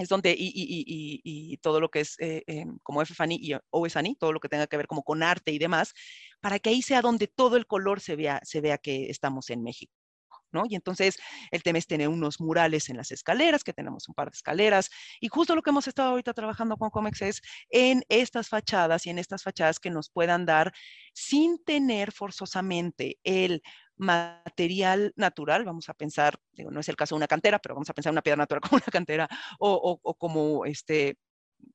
[0.00, 4.16] es donde, y, y, y, todo lo que es eh, eh, como FFANI y OSANI,
[4.16, 5.92] todo lo que tenga que ver como con arte y demás,
[6.40, 9.62] para que ahí sea donde todo el color se vea, se vea que estamos en
[9.62, 9.92] México.
[10.52, 10.64] ¿No?
[10.68, 11.16] Y entonces
[11.52, 14.90] el tema es tener unos murales en las escaleras, que tenemos un par de escaleras,
[15.20, 19.10] y justo lo que hemos estado ahorita trabajando con Comex es en estas fachadas y
[19.10, 20.72] en estas fachadas que nos puedan dar,
[21.14, 23.62] sin tener forzosamente el
[24.00, 27.90] material natural, vamos a pensar, digo, no es el caso de una cantera, pero vamos
[27.90, 29.28] a pensar una piedra natural como una cantera
[29.58, 31.16] o, o como este,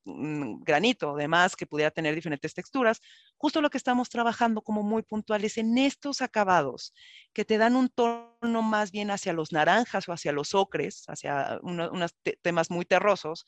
[0.04, 3.00] granito, demás, que pudiera tener diferentes texturas.
[3.36, 6.94] Justo lo que estamos trabajando como muy puntuales en estos acabados
[7.32, 11.58] que te dan un tono más bien hacia los naranjas o hacia los ocres, hacia
[11.62, 13.46] unos temas muy terrosos.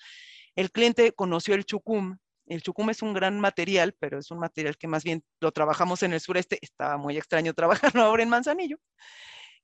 [0.56, 2.18] El cliente conoció el chucum.
[2.48, 6.02] El chucum es un gran material, pero es un material que más bien lo trabajamos
[6.02, 6.58] en el sureste.
[6.62, 7.54] Estaba muy extraño
[7.94, 8.78] trabajarlo ahora en Manzanillo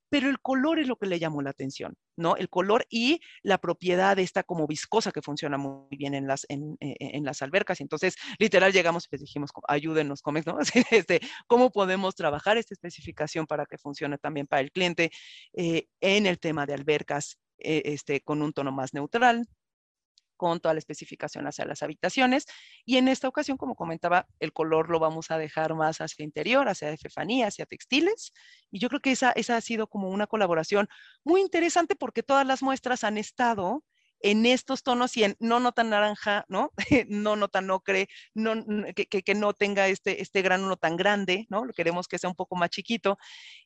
[0.09, 2.35] pero el color es lo que le llamó la atención, ¿no?
[2.37, 6.45] El color y la propiedad de esta como viscosa que funciona muy bien en las,
[6.49, 7.81] en, eh, eh, las albercas.
[7.81, 10.57] Entonces, literal, llegamos y les dijimos, ayúdenos, Comex, ¿no?
[10.91, 15.11] este, ¿Cómo podemos trabajar esta especificación para que funcione también para el cliente
[15.53, 19.47] eh, en el tema de albercas este, con un tono más neutral?
[20.35, 22.45] Con toda la especificación hacia las habitaciones.
[22.85, 26.67] Y en esta ocasión, como comentaba, el color lo vamos a dejar más hacia interior,
[26.69, 28.33] hacia efefanía, hacia textiles.
[28.71, 30.87] Y yo creo que esa, esa ha sido como una colaboración
[31.23, 33.83] muy interesante porque todas las muestras han estado
[34.19, 36.71] en estos tonos y en no no tan naranja, ¿no?
[37.07, 38.07] no no tan no, que,
[39.05, 41.67] que, no tenga este, este gránulo tan grande, ¿no?
[41.75, 43.17] Queremos que sea un poco más chiquito.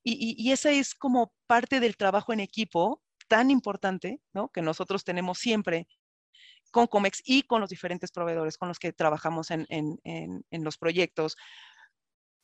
[0.03, 4.49] Y, y, y esa es como parte del trabajo en equipo tan importante, ¿no?
[4.49, 5.87] Que nosotros tenemos siempre
[6.69, 9.97] con COMEX y con los diferentes proveedores con los que trabajamos en,
[10.51, 11.35] los proyectos,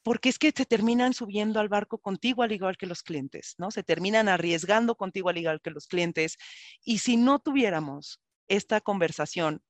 [0.03, 3.71] porque es que se terminan subiendo al barco contigo al igual que los clientes, ¿no?
[3.71, 6.38] Se terminan arriesgando contigo al igual que los clientes.
[6.84, 9.63] Y si no tuviéramos esta conversación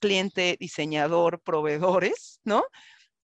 [0.00, 2.64] cliente, diseñador, proveedores, ¿no?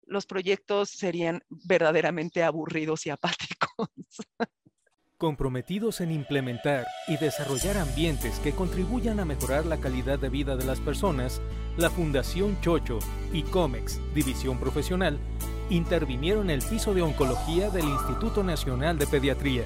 [0.02, 3.88] Los proyectos serían verdaderamente aburridos y apáticos.
[5.18, 10.66] Comprometidos en implementar y desarrollar ambientes que contribuyan a mejorar la calidad de vida de
[10.66, 11.40] las personas,
[11.78, 12.98] la Fundación Chocho
[13.32, 15.18] y COMEX, División Profesional,
[15.70, 19.64] intervinieron en el piso de oncología del Instituto Nacional de Pediatría.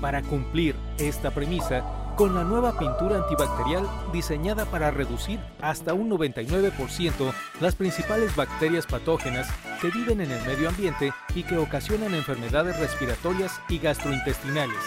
[0.00, 1.84] Para cumplir esta premisa,
[2.16, 9.48] con la nueva pintura antibacterial diseñada para reducir hasta un 99% las principales bacterias patógenas
[9.84, 14.78] que viven en el medio ambiente y que ocasionan enfermedades respiratorias y gastrointestinales.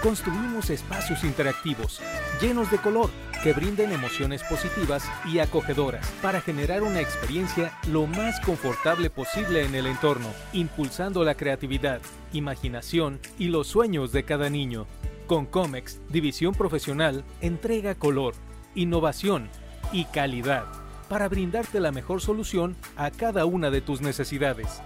[0.00, 2.00] Construimos espacios interactivos,
[2.40, 3.10] llenos de color,
[3.42, 9.74] que brinden emociones positivas y acogedoras para generar una experiencia lo más confortable posible en
[9.74, 12.00] el entorno, impulsando la creatividad,
[12.32, 14.86] imaginación y los sueños de cada niño.
[15.26, 18.34] Con Comex, División Profesional, entrega color,
[18.76, 19.50] innovación
[19.90, 20.64] y calidad
[21.08, 24.80] para brindarte la mejor solución a cada una de tus necesidades.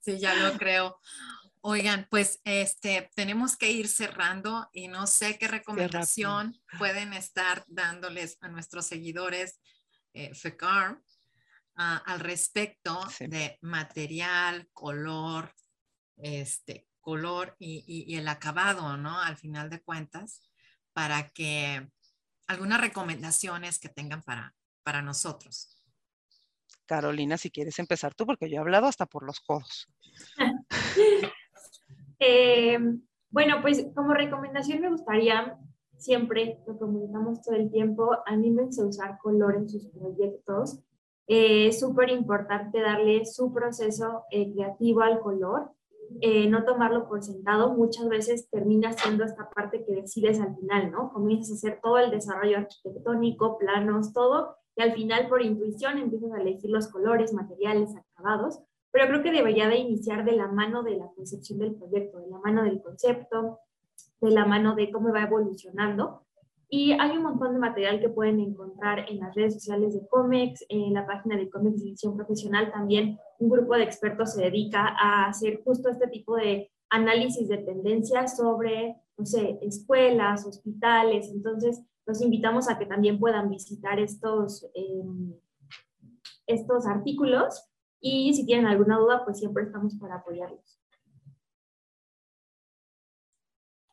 [0.00, 0.98] Sí, ya lo creo.
[1.62, 8.38] Oigan, pues este tenemos que ir cerrando y no sé qué recomendación pueden estar dándoles
[8.40, 9.60] a nuestros seguidores
[10.14, 10.98] eh, FECAR
[11.76, 15.54] ah, al respecto de material, color,
[16.16, 19.20] este, color y, el acabado, ¿no?
[19.20, 20.50] Al final de cuentas,
[20.94, 21.90] para que
[22.50, 25.80] algunas recomendaciones que tengan para, para nosotros.
[26.84, 29.88] Carolina, si quieres empezar tú, porque yo he hablado hasta por los codos.
[32.22, 32.78] Eh,
[33.30, 35.58] bueno, pues como recomendación me gustaría
[35.96, 40.80] siempre, lo comunicamos todo el tiempo, anímense a usar color en sus proyectos.
[41.26, 45.72] Eh, es súper importante darle su proceso eh, creativo al color
[46.20, 50.90] eh, no tomarlo por sentado, muchas veces termina siendo esta parte que decides al final,
[50.90, 51.12] ¿no?
[51.12, 56.32] Comienzas a hacer todo el desarrollo arquitectónico, planos, todo, y al final por intuición empiezas
[56.32, 60.82] a elegir los colores, materiales, acabados, pero creo que debería de iniciar de la mano
[60.82, 63.60] de la concepción del proyecto, de la mano del concepto,
[64.20, 66.24] de la mano de cómo va evolucionando,
[66.72, 70.64] y hay un montón de material que pueden encontrar en las redes sociales de COMEX,
[70.68, 73.18] en la página de COMEX División Profesional también.
[73.40, 78.36] Un grupo de expertos se dedica a hacer justo este tipo de análisis de tendencias
[78.36, 81.28] sobre, no sé, escuelas, hospitales.
[81.34, 85.34] Entonces, los invitamos a que también puedan visitar estos, em,
[86.46, 87.68] estos artículos
[88.00, 90.80] y si tienen alguna duda, pues siempre estamos para apoyarlos.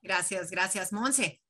[0.04, 1.42] Gracias, gracias, Monse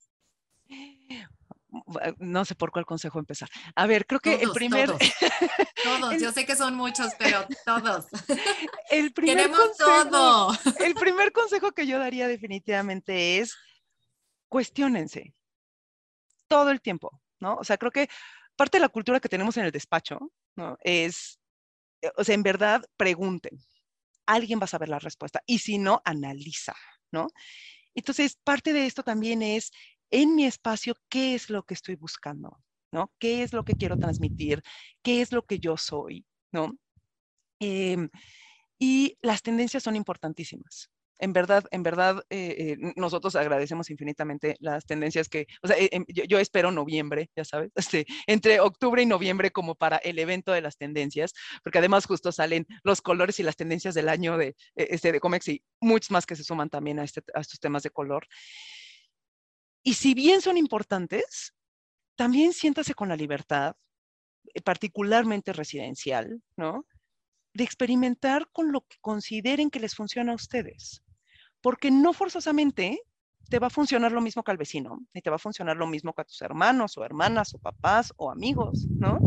[2.19, 3.49] no sé por cuál consejo empezar.
[3.75, 4.89] A ver, creo que el primer...
[5.83, 8.05] Todos, yo sé que son muchos, pero todos.
[8.89, 10.57] El primer Queremos consejo, todo.
[10.79, 13.55] El primer consejo que yo daría definitivamente es
[14.47, 15.33] cuestionense
[16.47, 17.55] todo el tiempo, ¿no?
[17.55, 18.09] O sea, creo que
[18.55, 20.77] parte de la cultura que tenemos en el despacho, ¿no?
[20.81, 21.39] Es,
[22.01, 23.59] eh, o sea, en verdad, pregunten.
[24.25, 25.41] Alguien va a saber la respuesta.
[25.45, 26.75] Y si no, analiza,
[27.11, 27.27] ¿no?
[27.93, 29.71] Entonces, parte de esto también es
[30.11, 32.59] en mi espacio qué es lo que estoy buscando,
[32.91, 33.13] ¿no?
[33.19, 34.61] ¿Qué es lo que quiero transmitir?
[35.03, 36.73] ¿Qué es lo que yo soy, ¿no?
[37.59, 38.09] Em,
[38.79, 40.89] Y las tendencias son importantísimas
[41.19, 45.89] en verdad, en verdad, eh, eh, nosotros agradecemos infinitamente las tendencias que, o sea, eh,
[45.91, 50.51] em, yo, espero noviembre, ya sabes, este, entre octubre y noviembre como para el evento
[50.51, 51.33] de las tendencias,
[51.63, 55.47] porque además justo salen los colores y las tendencias del año de, este, de Comex
[55.47, 58.27] y muchos más que se suman también a, este, a estos temas de color.
[59.87, 61.53] Y si bien son importantes,
[62.15, 63.75] también siéntase con la libertad,
[64.65, 66.85] particularmente residencial, ¿no?
[67.53, 71.03] de experimentar con lo que consideren que les funciona a ustedes
[71.61, 73.01] porque no forzosamente
[73.49, 75.87] te va a funcionar lo mismo que al vecino, ni te va a funcionar lo
[75.87, 79.19] mismo que a tus hermanos o hermanas o papás o amigos, ¿no?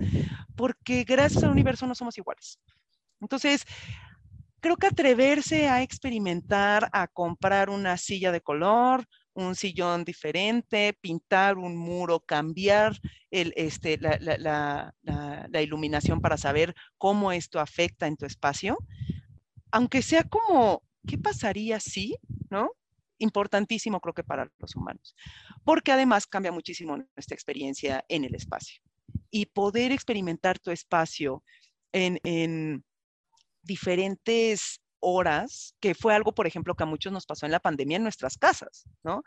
[0.56, 2.58] Porque gracias al universo no somos iguales.
[3.20, 3.64] Entonces,
[4.60, 11.56] creo que atreverse a experimentar, a comprar una silla de color, un sillón diferente, pintar
[11.56, 13.00] un muro, cambiar
[13.30, 14.94] el, este, la,
[15.62, 18.76] iluminación para saber cómo esto afecta en tu espacio,
[19.70, 22.16] aunque sea como ¿qué pasaría si,
[22.50, 22.70] no?
[23.18, 25.14] Importantísimo creo que para los humanos,
[25.64, 28.82] porque además cambia muchísimo nuestra experiencia en el espacio.
[29.30, 31.44] Y poder experimentar tu espacio
[31.92, 32.84] en,
[33.62, 37.96] diferentes horas, que fue algo, por ejemplo, que a muchos nos pasó en la pandemia
[37.96, 39.22] en nuestras casas, ¿no?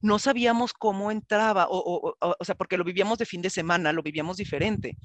[0.00, 4.02] No sabíamos cómo entraba, o, o, sea, porque lo vivíamos de fin de semana, lo
[4.02, 4.96] vivíamos diferente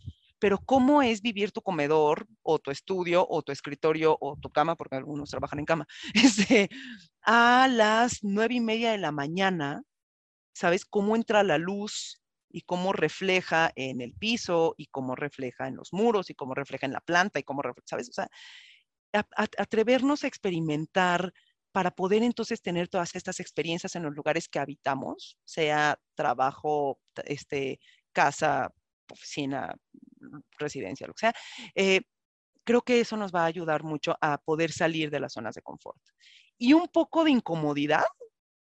[0.41, 4.75] pero cómo es vivir tu comedor o tu estudio o tu escritorio o tu cama,
[4.75, 6.67] porque algunos trabajan en cama, este,
[7.21, 9.83] a las nueve y media de la mañana,
[10.55, 10.83] ¿sabes?
[10.83, 15.93] Cómo entra la luz y cómo refleja en el piso y cómo refleja en los
[15.93, 18.09] muros y cómo refleja en la planta y cómo, ¿sabes?
[18.09, 18.27] O sea,
[19.11, 21.33] atrevernos a experimentar
[21.71, 27.79] para poder entonces tener todas estas experiencias en los lugares que habitamos, sea trabajo, este,
[28.11, 28.73] casa,
[29.09, 29.73] oficina,
[30.57, 31.33] residencia, lo que sea,
[31.75, 32.01] eh,
[32.63, 35.61] creo que eso nos va a ayudar mucho a poder salir de las zonas de
[35.61, 36.01] confort.
[36.57, 38.05] Y un poco de incomodidad,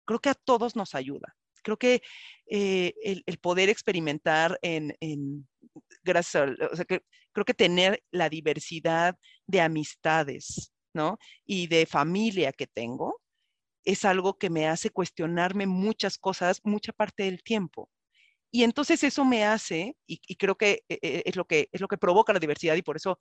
[0.06, 1.36] creo que a todos nos ayuda.
[1.62, 2.02] Creo que
[2.48, 5.48] eh, el, poder experimentar en,
[6.04, 7.02] gracias o sea, que,
[7.34, 9.18] creo que tener la diversidad
[9.48, 11.18] de amistades, ¿no?
[11.46, 13.20] Y de familia que tengo,
[13.86, 17.90] es algo que me hace cuestionarme muchas cosas, mucha parte del tiempo.
[18.52, 21.88] Y entonces eso me hace, y, creo que eh, eh, es lo que es lo
[21.88, 23.20] que provoca la diversidad y por eso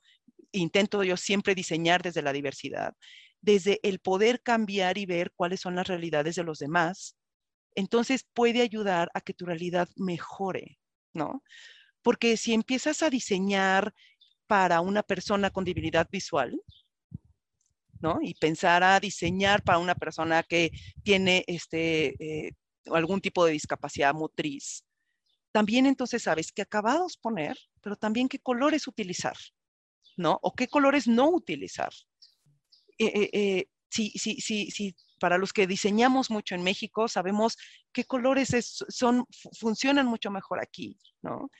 [0.51, 2.93] intento yo siempre diseñar desde la diversidad,
[3.41, 7.17] desde el poder cambiar y ver cuáles son las realidades de los demás,
[7.75, 10.77] entonces puede ayudar a que tu realidad mejore,
[11.13, 11.43] ¿no?
[12.03, 13.93] Porque si empiezas a diseñar
[14.47, 16.61] para una persona con debilidad visual,
[18.01, 18.19] ¿no?
[18.21, 20.71] Y pensar a diseñar para una persona que
[21.03, 22.51] tiene este, eh,
[22.91, 24.83] algún tipo de discapacidad motriz,
[25.53, 29.37] también entonces sabes qué acabados poner, pero también qué colores utilizar,
[30.17, 30.39] ¿no?
[30.41, 31.91] O qué colores no utilizar.
[32.97, 37.55] Eh, eh, eh, si, si, si, si, para los que diseñamos mucho en México, sabemos
[37.93, 38.49] qué colores
[38.89, 39.25] son,
[39.59, 41.51] funcionan mucho mejor aquí, ¿no?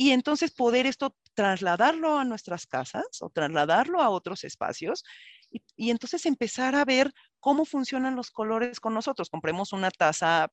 [0.00, 5.02] Y entonces poder esto trasladarlo a nuestras casas o trasladarlo a otros espacios
[5.50, 9.28] y, entonces empezar a ver cómo funcionan los colores con nosotros.
[9.28, 10.52] Compremos una taza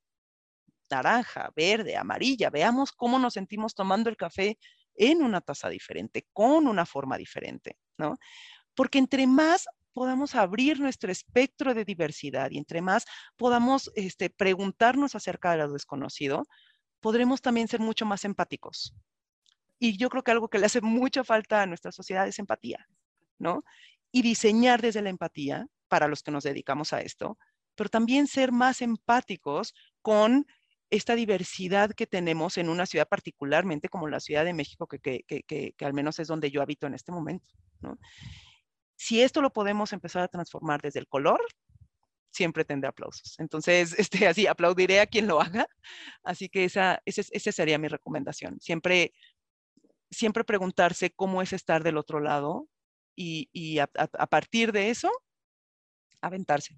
[0.89, 2.49] naranja, verde, amarilla.
[2.49, 4.57] Veamos cómo nos sentimos tomando el café
[4.95, 8.17] en una taza diferente, con una forma diferente, ¿no?
[8.73, 15.13] Porque entre más podamos abrir nuestro espectro de diversidad y entre más podamos este, preguntarnos
[15.13, 16.47] acerca de lo desconocido,
[16.99, 18.95] podremos también ser mucho más empáticos.
[19.85, 22.87] Y yo creo que algo que le hace mucha falta a nuestra sociedad es empatía,
[23.37, 23.63] ¿no?
[24.11, 27.37] Y diseñar desde la empatía, para los que nos dedicamos a esto,
[27.75, 30.47] pero también ser más empáticos con
[30.89, 35.23] esta diversidad que tenemos en una ciudad particularmente como la Ciudad de México, que, que,
[35.23, 37.53] que, que al menos es donde yo habito en este momento.
[37.81, 37.99] ¿no?
[38.95, 41.39] Si esto lo podemos empezar a transformar desde el color,
[42.35, 43.35] siempre tendré aplausos.
[43.39, 45.67] Entonces, este, así, aplaudiré a quien lo haga.
[46.23, 48.59] Así que esa, esa, esa sería mi recomendación.
[48.59, 49.13] Siempre,
[50.15, 52.67] siempre preguntarse cómo es estar del otro lado
[53.15, 55.11] y, y a, a, a partir de eso,
[56.21, 56.75] aventarse.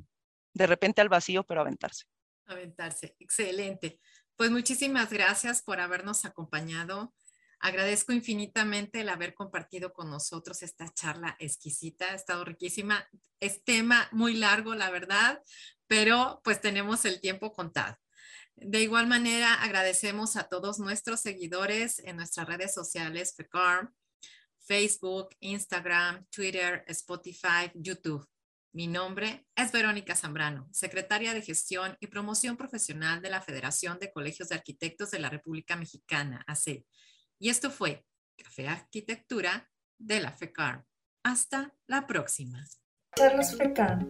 [0.54, 2.06] De repente al vacío, pero aventarse.
[2.46, 4.00] Aventarse, excelente.
[4.36, 7.14] Pues muchísimas gracias por habernos acompañado.
[7.60, 13.08] Agradezco infinitamente el haber compartido con nosotros esta charla exquisita, ha estado riquísima.
[13.40, 15.42] Es tema muy largo, la verdad,
[15.88, 17.98] pero pues tenemos el tiempo contado.
[18.60, 23.94] De igual manera, agradecemos a todos nuestros seguidores en nuestras redes sociales, FECARM,
[24.60, 28.28] Facebook, Instagram, Twitter, Spotify, YouTube.
[28.74, 34.12] Mi nombre es Verónica Zambrano, secretaria de Gestión y Promoción Profesional de la Federación de
[34.12, 36.84] Colegios de Arquitectos de la República Mexicana, AC.
[37.40, 38.06] Y esto fue
[38.44, 40.84] Café Arquitectura de la FECAR.
[41.24, 42.66] Hasta la próxima.
[43.16, 44.10] Charlas FECAN,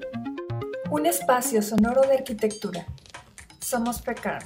[0.89, 2.87] un espacio sonoro de arquitectura.
[3.59, 4.39] Somos FECAN.